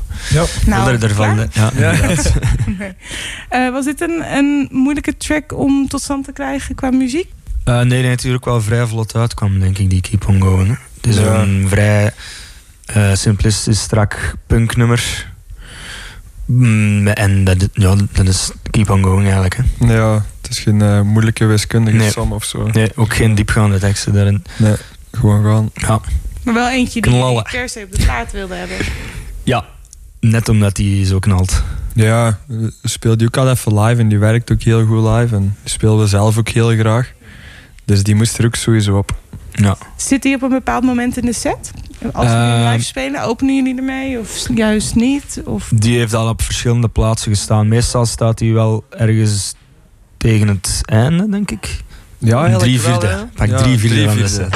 [0.67, 1.47] nou, ervan, klaar?
[1.53, 2.33] ja, inderdaad.
[2.79, 2.93] Nee.
[3.49, 7.29] Eh, was dit een, een moeilijke track om tot stand te krijgen qua muziek?
[7.65, 10.79] Eh, nee, nee, natuurlijk wel vrij vlot uitkwam, denk ik, die Keep On Going.
[11.01, 11.35] Het is Ja.
[11.35, 12.13] een vrij
[12.87, 15.30] eh, simplistisch, strak punknummer.
[16.53, 19.57] Mm, en dat, ja, dat is Keep On Going eigenlijk.
[19.57, 19.95] Hè.
[19.95, 22.11] Ja, het is geen eh, moeilijke wiskundige Nee.
[22.11, 22.67] som of zo.
[22.73, 24.45] Nee, ook geen diepgaande teksten daarin.
[24.57, 24.75] Nee,
[25.13, 25.71] gewoon gaan.
[25.75, 26.01] Ja,
[26.43, 27.35] Maar wel eentje die Knallen.
[27.51, 28.77] je per se op de plaat wilde hebben.
[29.43, 29.65] ja.
[30.21, 31.63] net omdat die zo knalt.
[31.95, 35.35] Ja, we speelden die ook al even live en die werkt ook heel goed live.
[35.37, 37.13] En die speelden we zelf ook heel graag.
[37.85, 39.19] Dus die moest er ook sowieso op.
[39.53, 39.77] Ja.
[39.97, 41.71] Zit die op een bepaald moment in de set?
[42.13, 44.19] Als jullie Eh, live spelen, openen jullie ermee?
[44.19, 45.41] Of juist niet?
[45.45, 45.71] Of...
[45.75, 47.69] Die heeft al op verschillende plaatsen gestaan.
[47.69, 49.55] Meestal staat hij wel ergens
[50.17, 51.83] tegen het einde, denk ik.
[52.19, 53.07] Ja, eigenlijk drie wel, vierde.
[53.17, 53.25] hè.
[53.27, 54.49] Pak Ja, drie vierde van de vierde.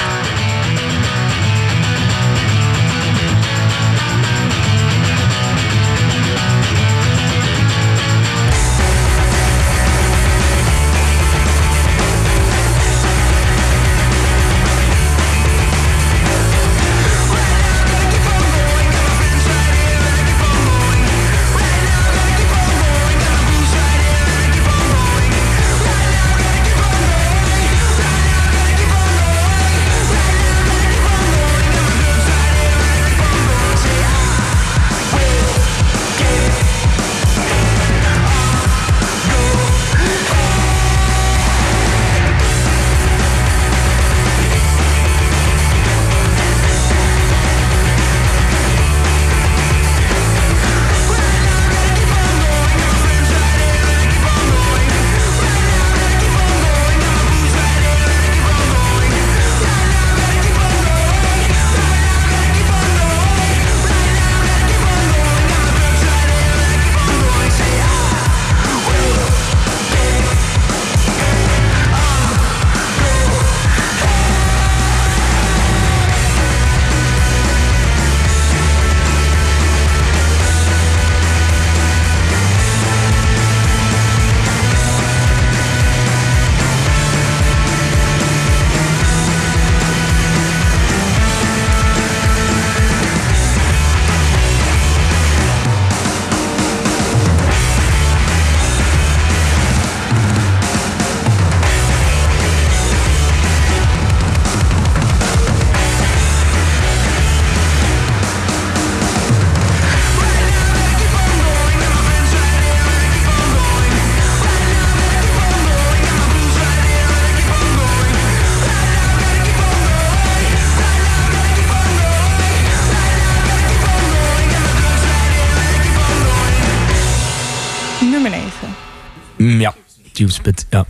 [130.34, 130.84] Spit, ja.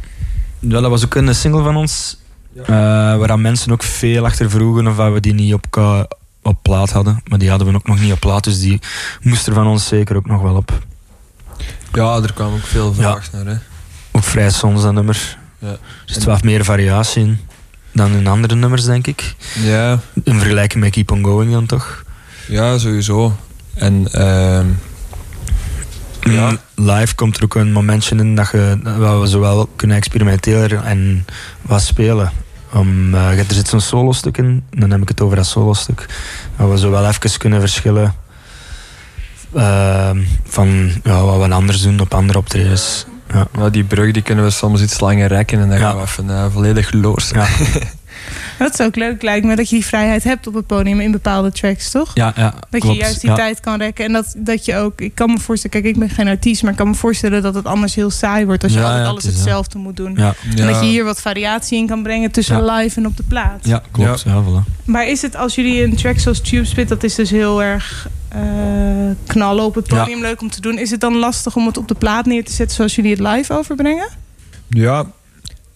[0.60, 0.80] ja.
[0.80, 2.16] Dat was ook een single van ons.
[2.66, 2.66] eh
[3.16, 5.66] waar mensen ook veel achter vroegen of we die niet op,
[6.42, 7.20] op plaat hadden.
[7.28, 8.80] Maar die hadden we ook nog niet op plaat, dus die
[9.20, 10.78] moest er van ons zeker ook nog wel op.
[11.92, 13.46] Ja, er kwam ook veel vraag naar.
[13.46, 13.56] Hè.
[14.12, 15.38] Ook vrij soms dat nummer.
[15.58, 15.68] Ja.
[15.68, 17.38] Er zit wel meer variatie in
[17.92, 19.34] dan in andere nummers, denk ik.
[19.62, 22.04] Ja, In vergelijking met Keep On Going dan toch.
[22.48, 23.36] ja, sowieso.
[23.74, 24.66] En ehm,
[26.24, 26.50] Ja.
[26.50, 30.84] Mm, Live komt er ook een momentje in dat, je, dat we zowel kunnen experimenteren
[30.84, 31.26] en
[31.62, 32.32] wat spelen.
[32.72, 36.06] Om, eh, er zit zo'n solo-stuk in, dan heb ik het over dat solo-stuk.
[36.56, 38.14] Dat we zo wel even kunnen verschillen
[39.54, 43.06] ehm, van ja, wat we anders doen op andere optredens.
[43.32, 43.46] Ja.
[43.58, 46.30] ja, die brug die kunnen we soms iets langer rekken en dan gaan we even
[46.30, 47.32] eh, volledig los.
[48.58, 51.10] Dat is ook leuk, lijkt me, dat je die vrijheid hebt op het podium in
[51.10, 52.10] bepaalde tracks, toch?
[52.14, 52.96] Ja, ja, Dat klopt.
[52.96, 53.36] je juist die ja.
[53.36, 54.04] tijd kan rekken.
[54.04, 56.70] En dat, dat je ook, ik kan me voorstellen, kijk, ik ben geen artiest, maar
[56.70, 59.10] ik kan me voorstellen dat het anders heel saai wordt als je Ja, altijd ja,
[59.10, 59.44] alles het is, ja.
[59.44, 60.14] hetzelfde moet doen.
[60.16, 62.74] Ja, En dat je hier wat variatie in kan brengen tussen Ja.
[62.76, 63.58] live en op de plaat.
[63.66, 64.22] ja, klopt.
[64.26, 64.42] Ja.
[64.44, 64.84] voilà.
[64.84, 68.08] Maar is het als jullie een track zoals Tube Spit, dat is dus heel erg
[68.28, 68.40] eh,
[69.26, 69.98] knallen op het Ja.
[69.98, 70.78] podium, leuk om te doen.
[70.78, 73.20] Is het dan lastig om het op de plaat neer te zetten zoals jullie het
[73.20, 74.08] live overbrengen?
[74.68, 75.04] Ja,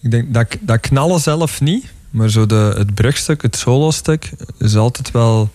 [0.01, 1.85] ik denk dat, dat knallen zelf niet.
[2.09, 5.51] Maar zo de, het brugstuk, het solostuk, is altijd wel,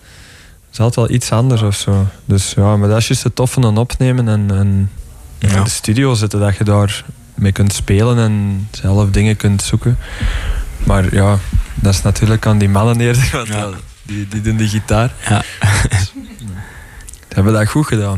[0.71, 2.07] is altijd wel iets anders of zo.
[2.25, 4.27] Dus ja, maar dat is juist het toffe aan opnemen.
[4.27, 4.89] En, en
[5.39, 9.97] in de studio zitten, dat je daar mee kunt spelen en zelf dingen kunt zoeken.
[10.83, 11.37] Maar ja,
[11.75, 13.69] dat is natuurlijk aan die mannen eerder, want ja,
[14.03, 15.13] die, die doen de gitaar.
[15.29, 15.43] Ja.
[17.35, 18.17] Ze hebben dat goed gedaan.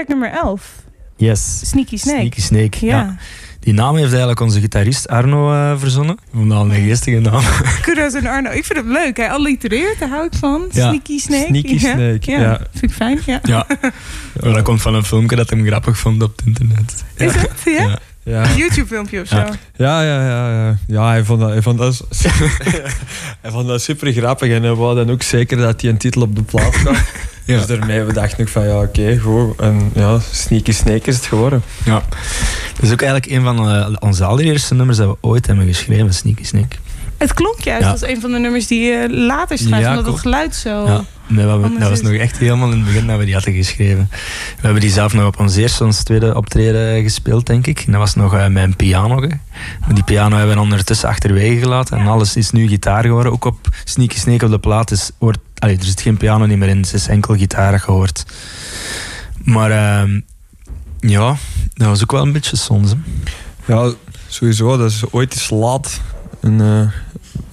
[0.00, 0.82] Track nummer 11.
[1.16, 1.68] Yes.
[1.68, 2.18] Sneaky Snake.
[2.18, 2.86] Sneaky Snake.
[2.86, 2.96] Ja.
[2.96, 3.16] Ja.
[3.60, 6.14] Die naam heeft eigenlijk onze gitarist Arno eh, verzonnen.
[6.14, 7.42] Ik vond dat al een geestige naam.
[7.82, 8.50] Kudos en Arno.
[8.50, 9.16] Ik vind het leuk.
[9.16, 10.68] Hij allitereert, daar hou ik van.
[10.72, 10.88] Ja.
[10.88, 11.46] Sneaky Snake.
[11.46, 11.78] Sneaky ja.
[11.78, 12.40] Snake, Ja.
[12.40, 12.60] ja.
[12.70, 13.40] Vind ik fijn, ja.
[13.42, 13.66] Ja.
[14.40, 17.04] Maar dat komt van een filmpje dat hem grappig vond op het internet.
[17.16, 17.50] Is het?
[17.64, 17.72] Ja?
[17.72, 17.98] Ja.
[18.22, 18.50] Ja.
[18.50, 19.36] Een YouTube filmpje of zo.
[19.36, 19.50] Ja.
[19.76, 20.78] Ja, ja, ja, ja.
[20.86, 22.06] Ja, hij vond dat, hij vond dat,
[23.42, 26.22] hij vond dat super grappig en hij wou dan ook zeker dat hij een titel
[26.22, 26.94] op de plaat kwam.
[27.50, 27.56] Ja.
[27.56, 29.60] Dus daarmee we dachten ook van ja, oké, goed.
[29.60, 31.62] En ja, Sneaky Snake is het geworden.
[31.84, 32.02] Ja.
[32.74, 36.14] Dat is ook eigenlijk een van eh, onze allereerste nummers dat we ooit hebben geschreven,
[36.14, 36.76] Sneaky Snake.
[37.18, 37.90] Het klonk juist Ja.
[37.90, 41.04] als een van de nummers die je later schrijft, Ja, omdat het geluid zo...
[41.30, 41.46] Nee,
[41.78, 44.08] dat, was nog echt helemaal in het begin dat we die hadden geschreven.
[44.10, 47.82] We hebben die zelf nog op ons eerste, ons tweede optreden gespeeld, denk ik.
[47.86, 49.22] En dat was nog eh, met een piano.
[49.22, 49.28] hè.
[49.94, 51.98] Die piano hebben we ondertussen achterwege gelaten.
[51.98, 53.32] En alles is nu gitaar geworden.
[53.32, 56.58] Ook op Sneaky Snake op de plaat is, hoort, allee, er zit geen piano niet
[56.58, 56.80] meer in.
[56.80, 58.24] Het is enkel gitaar hoort.
[59.44, 60.20] Maar ehm,
[61.00, 61.36] ja,
[61.74, 62.90] dat was ook wel een beetje soms.
[62.90, 62.96] Hè.
[63.74, 63.92] Ja,
[64.28, 64.76] sowieso.
[64.76, 66.00] Dat is ooit eens laat.
[66.40, 66.92] En, eh,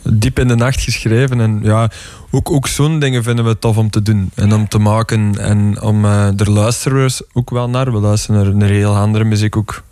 [0.03, 1.41] diep in de nacht geschreven.
[1.41, 1.89] En ja,
[2.31, 4.31] ook, ook zo'n dingen vinden we tof om te doen.
[4.35, 5.39] En om te maken.
[5.39, 7.91] En om, eh er luisteren we ook wel naar.
[7.91, 9.83] We luisteren naar, heel andere muziek ook.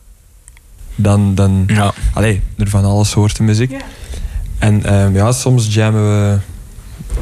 [0.95, 1.93] Dan, dan Ja.
[2.13, 3.71] allee, er van alle soorten muziek.
[3.71, 3.77] Ja.
[4.59, 6.37] En ehm, ja, soms jammen we...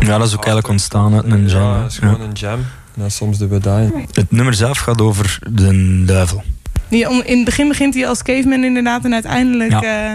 [0.06, 1.62] ja, dat is ook eigenlijk ontstaan uit een jam.
[1.62, 2.60] Ja, dat is gewoon een jam.
[2.96, 3.80] Ja, soms doen we dat.
[4.12, 6.44] Het nummer zelf gaat over de duivel.
[6.90, 9.06] Die, om- in het begin begint hij als caveman inderdaad.
[9.06, 10.12] En uiteindelijk eh,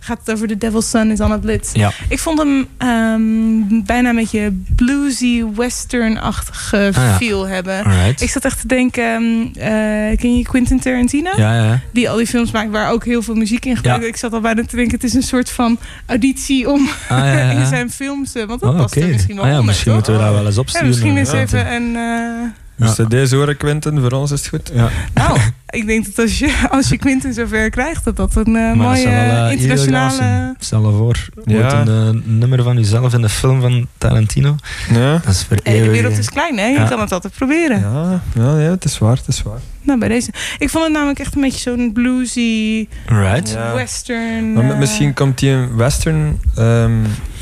[0.00, 1.72] gaat het over The Devil's Son is on a Blitz.
[1.74, 1.92] Ja.
[2.08, 7.16] Ik vond hem ehm, bijna een beetje bluesy, western-achtige Ah, ja.
[7.16, 7.84] feel hebben.
[7.84, 8.20] Alright.
[8.20, 9.72] Ik zat echt te denken, ehm,
[10.12, 11.30] eh, ken je Quentin Tarantino?
[11.36, 11.80] Ja, ja, ja.
[11.92, 14.04] Die al die films maakt waar ook heel veel muziek in gebruikt.
[14.04, 17.38] Ik zat al bijna te denken, het is een soort van auditie om Ah, ja,
[17.38, 17.50] ja.
[17.60, 18.34] in zijn films.
[18.34, 19.94] eh, Want dat Oh, past er misschien wel Ah, onder, misschien toch?
[19.94, 20.88] moeten we dat wel eens Ja, opsturen.
[20.88, 21.96] misschien eens even een...
[21.96, 22.48] eh,
[22.80, 24.00] Moest je deze horen, Quentin?
[24.00, 24.70] Voor ons is het goed.
[24.74, 24.88] Ja.
[25.14, 25.38] nou,
[25.70, 29.04] ik denk dat als je, als je Quentin zover krijgt, dat dat een eh, mooie
[29.08, 30.54] wel, illegaal internationale...
[30.58, 31.80] Stel je voor, Ja.
[31.80, 34.56] een eh, nummer van jezelf in de film van Tarantino.
[34.92, 35.12] Ja.
[35.12, 36.66] Dat is voor Hey, de wereld is klein, hè?
[36.66, 36.88] Je Ja.
[36.88, 37.80] kan het altijd proberen.
[37.80, 39.58] Ja, ja, ja, het is waar, het is waar.
[39.82, 40.30] Nou, bij deze.
[40.58, 43.50] Ik vond het namelijk echt een beetje zo'n bluesy, Right.
[43.50, 43.74] Ja.
[43.74, 44.52] western...
[44.52, 46.92] Maar misschien komt die een western, ehm,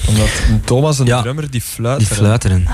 [0.09, 0.28] omdat
[0.64, 1.20] Thomas, een Ja.
[1.22, 1.99] drummer, die fluit.
[1.99, 2.18] Die erin.
[2.18, 2.66] fluiteren.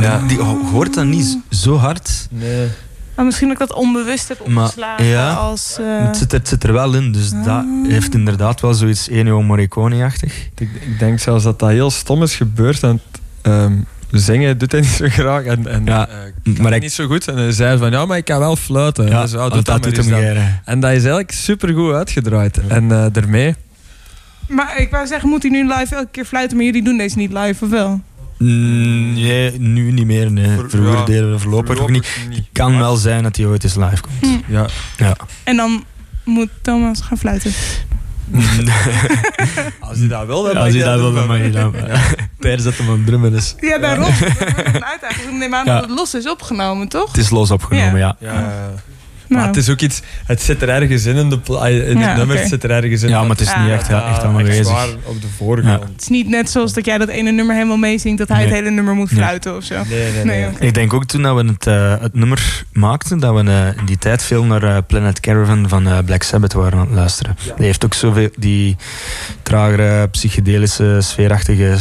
[0.00, 0.20] Ja.
[0.26, 2.26] Die ho- hoort dat niet zo hard.
[2.30, 2.68] Nee.
[3.16, 5.76] Maar misschien dat ik dat onbewust heb Maar, opgeslagen ja, als...
[5.80, 7.64] eh, Het, zit er, het zit er wel in, dus dat Ah.
[7.88, 10.34] heeft inderdaad wel zoiets Ennio Morricone-achtig.
[10.54, 12.80] Ik, ik denk zelfs dat dat heel stom is gebeurd.
[12.80, 13.00] Want
[13.42, 13.72] ehm,
[14.10, 15.42] zingen doet hij niet zo graag.
[15.44, 16.08] En, en Ja,
[16.44, 17.28] eh, maar ik- niet zo goed.
[17.28, 19.06] En hij zei van, ja, maar ik kan wel fluiten.
[19.08, 20.18] Ja, dus, oh, dat maar doet hem dan.
[20.20, 20.60] geren.
[20.64, 22.60] En dat is eigenlijk supergoed uitgedraaid.
[22.68, 23.54] En eh daarmee...
[24.48, 26.56] Maar ik wou zeggen, moet hij nu live elke keer fluiten?
[26.56, 28.00] Maar jullie doen deze niet live, of wel?
[28.38, 30.32] Mm, Nee, nu niet meer.
[30.32, 30.54] Nee.
[30.56, 32.06] Voor- Vroeger ja, deden we voorlopig nog niet.
[32.52, 34.42] Kan wel zijn dat hij ooit eens live komt.
[34.48, 34.66] Ja.
[34.96, 35.16] Ja.
[35.44, 35.84] En dan
[36.24, 37.52] moet Thomas gaan fluiten.
[39.80, 41.74] Als hij dat wil, dan Ja, mag als je hij dat wil, mag je dat.
[42.38, 43.54] Tijdens dat hem aan het drummen is.
[43.60, 44.04] Ja, daarom.
[44.04, 45.22] Dat wordt een uitdaging.
[45.22, 45.72] Dus ik neem aan Ja.
[45.80, 47.06] dat het los is opgenomen, toch?
[47.08, 48.16] Het is los opgenomen, ja.
[48.20, 48.70] Ja,
[49.28, 49.34] ja.
[49.34, 49.40] Nou.
[49.40, 50.00] Maar het is ook iets...
[50.26, 52.38] Het zit er ergens in, in, de in het Ja, nummer.
[52.38, 53.08] Het zit er ergens in.
[53.08, 53.62] Ja, maar het is Ah.
[53.62, 54.66] niet echt, ja, echt allemaal echt aanwezig.
[54.66, 55.82] zwaar op de voorgrond.
[55.82, 58.46] Het is niet net zoals dat jij dat ene nummer helemaal meezingt, dat hij Nee.
[58.46, 59.18] het hele nummer moet Nee.
[59.20, 59.74] fluiten of zo.
[59.88, 60.40] Nee, nee, nee.
[60.44, 60.50] Nee.
[60.68, 63.84] Ik denk ook toen dat we het, eh, het nummer maakten, dat we eh, in
[63.86, 67.36] die tijd veel naar eh, Planet Caravan van eh, Black Sabbath waren aan het luisteren.
[67.56, 68.76] Die heeft ook zoveel die
[69.42, 71.76] tragere, psychedelische, sfeerachtige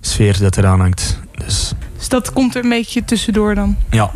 [0.00, 1.20] sfeer dat eraan hangt.
[1.44, 3.76] Dus Dus dat komt er een beetje tussendoor dan.
[3.90, 4.10] ja,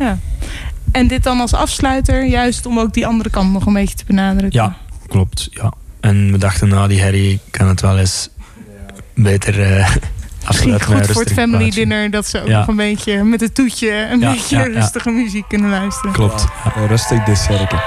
[0.91, 4.03] En dit dan als afsluiter, juist om ook die andere kant nog een beetje te
[4.07, 4.61] benadrukken.
[4.61, 4.75] Ja.
[5.07, 5.47] klopt.
[5.51, 5.73] Ja.
[5.99, 8.29] En we dachten, nou die Harry kan het wel eens
[9.13, 9.95] beter eh
[10.47, 12.57] Misschien goed voor het family dinner, dat ze ook Ja.
[12.57, 14.73] nog een beetje met het toetje een Ja, beetje ja, ja.
[14.79, 16.11] rustige muziek kunnen luisteren.
[16.11, 16.45] Klopt.
[16.75, 17.79] Ja, rustig dessertje.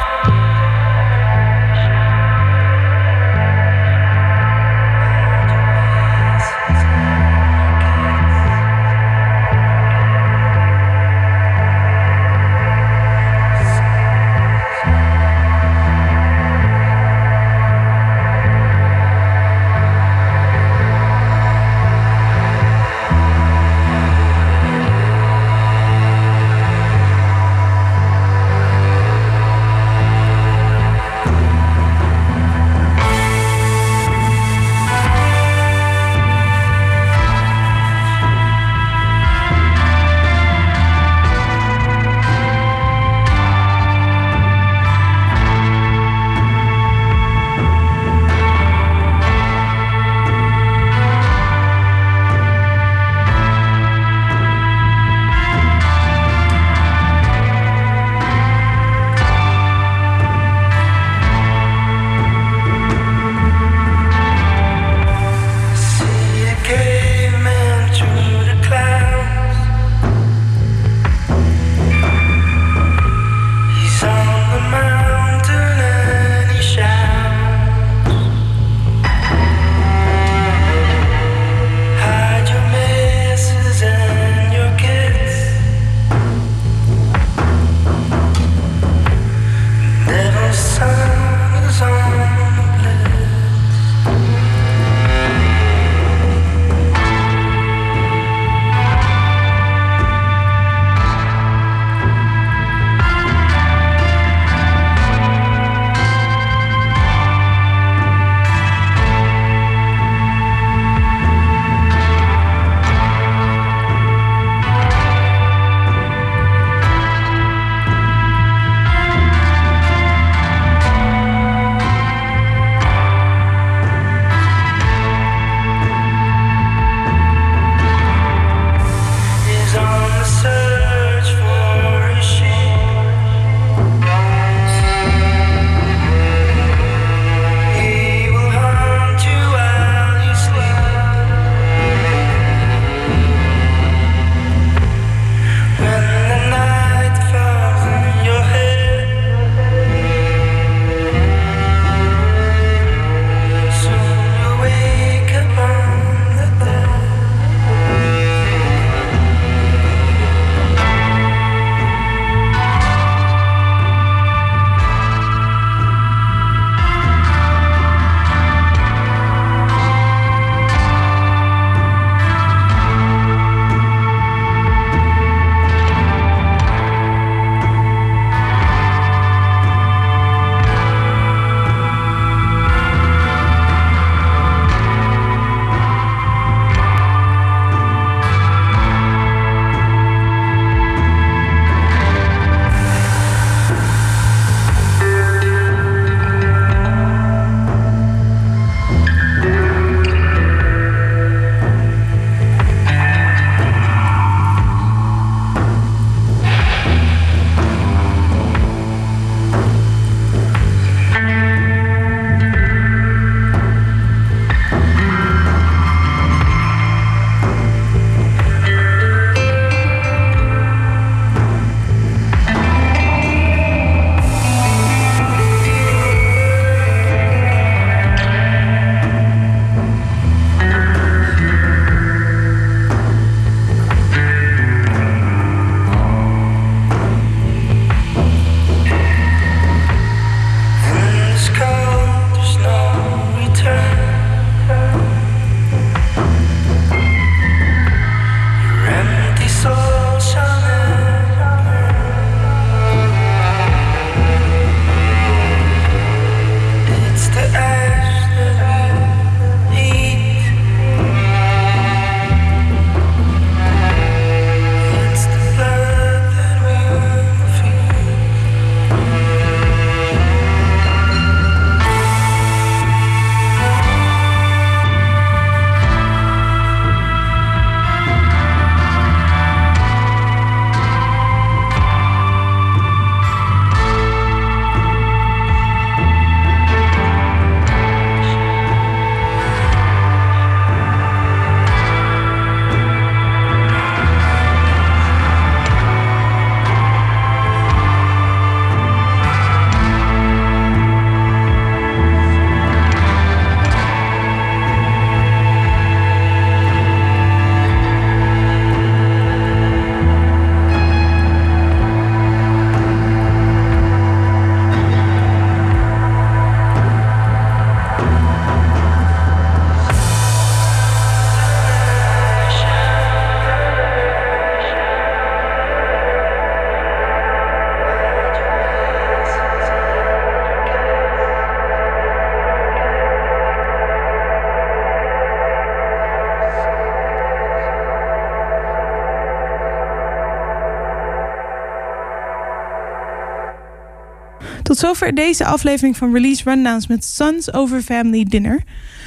[344.74, 348.62] Tot zover deze aflevering van Release Rundowns met Sons over Family Dinner.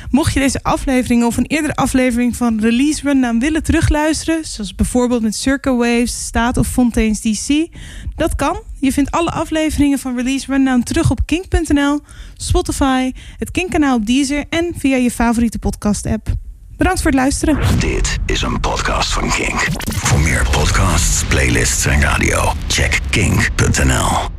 [0.09, 5.21] Mocht je deze aflevering of een eerdere aflevering van Release Rundown willen terugluisteren, zoals bijvoorbeeld
[5.21, 7.67] met Circa Waves, Staat of Fontaine's DC,
[8.15, 8.61] dat kan.
[8.79, 11.99] Je vindt alle afleveringen van Release Rundown terug op kink.nl,
[12.35, 16.27] Spotify, het Kink-kanaal op Deezer en via je favoriete podcast-app.
[16.77, 17.59] Bedankt voor het luisteren.
[17.79, 19.67] Dit is een podcast van Kink.
[19.93, 24.36] Voor meer podcasts, playlists en radio, check kink.nl.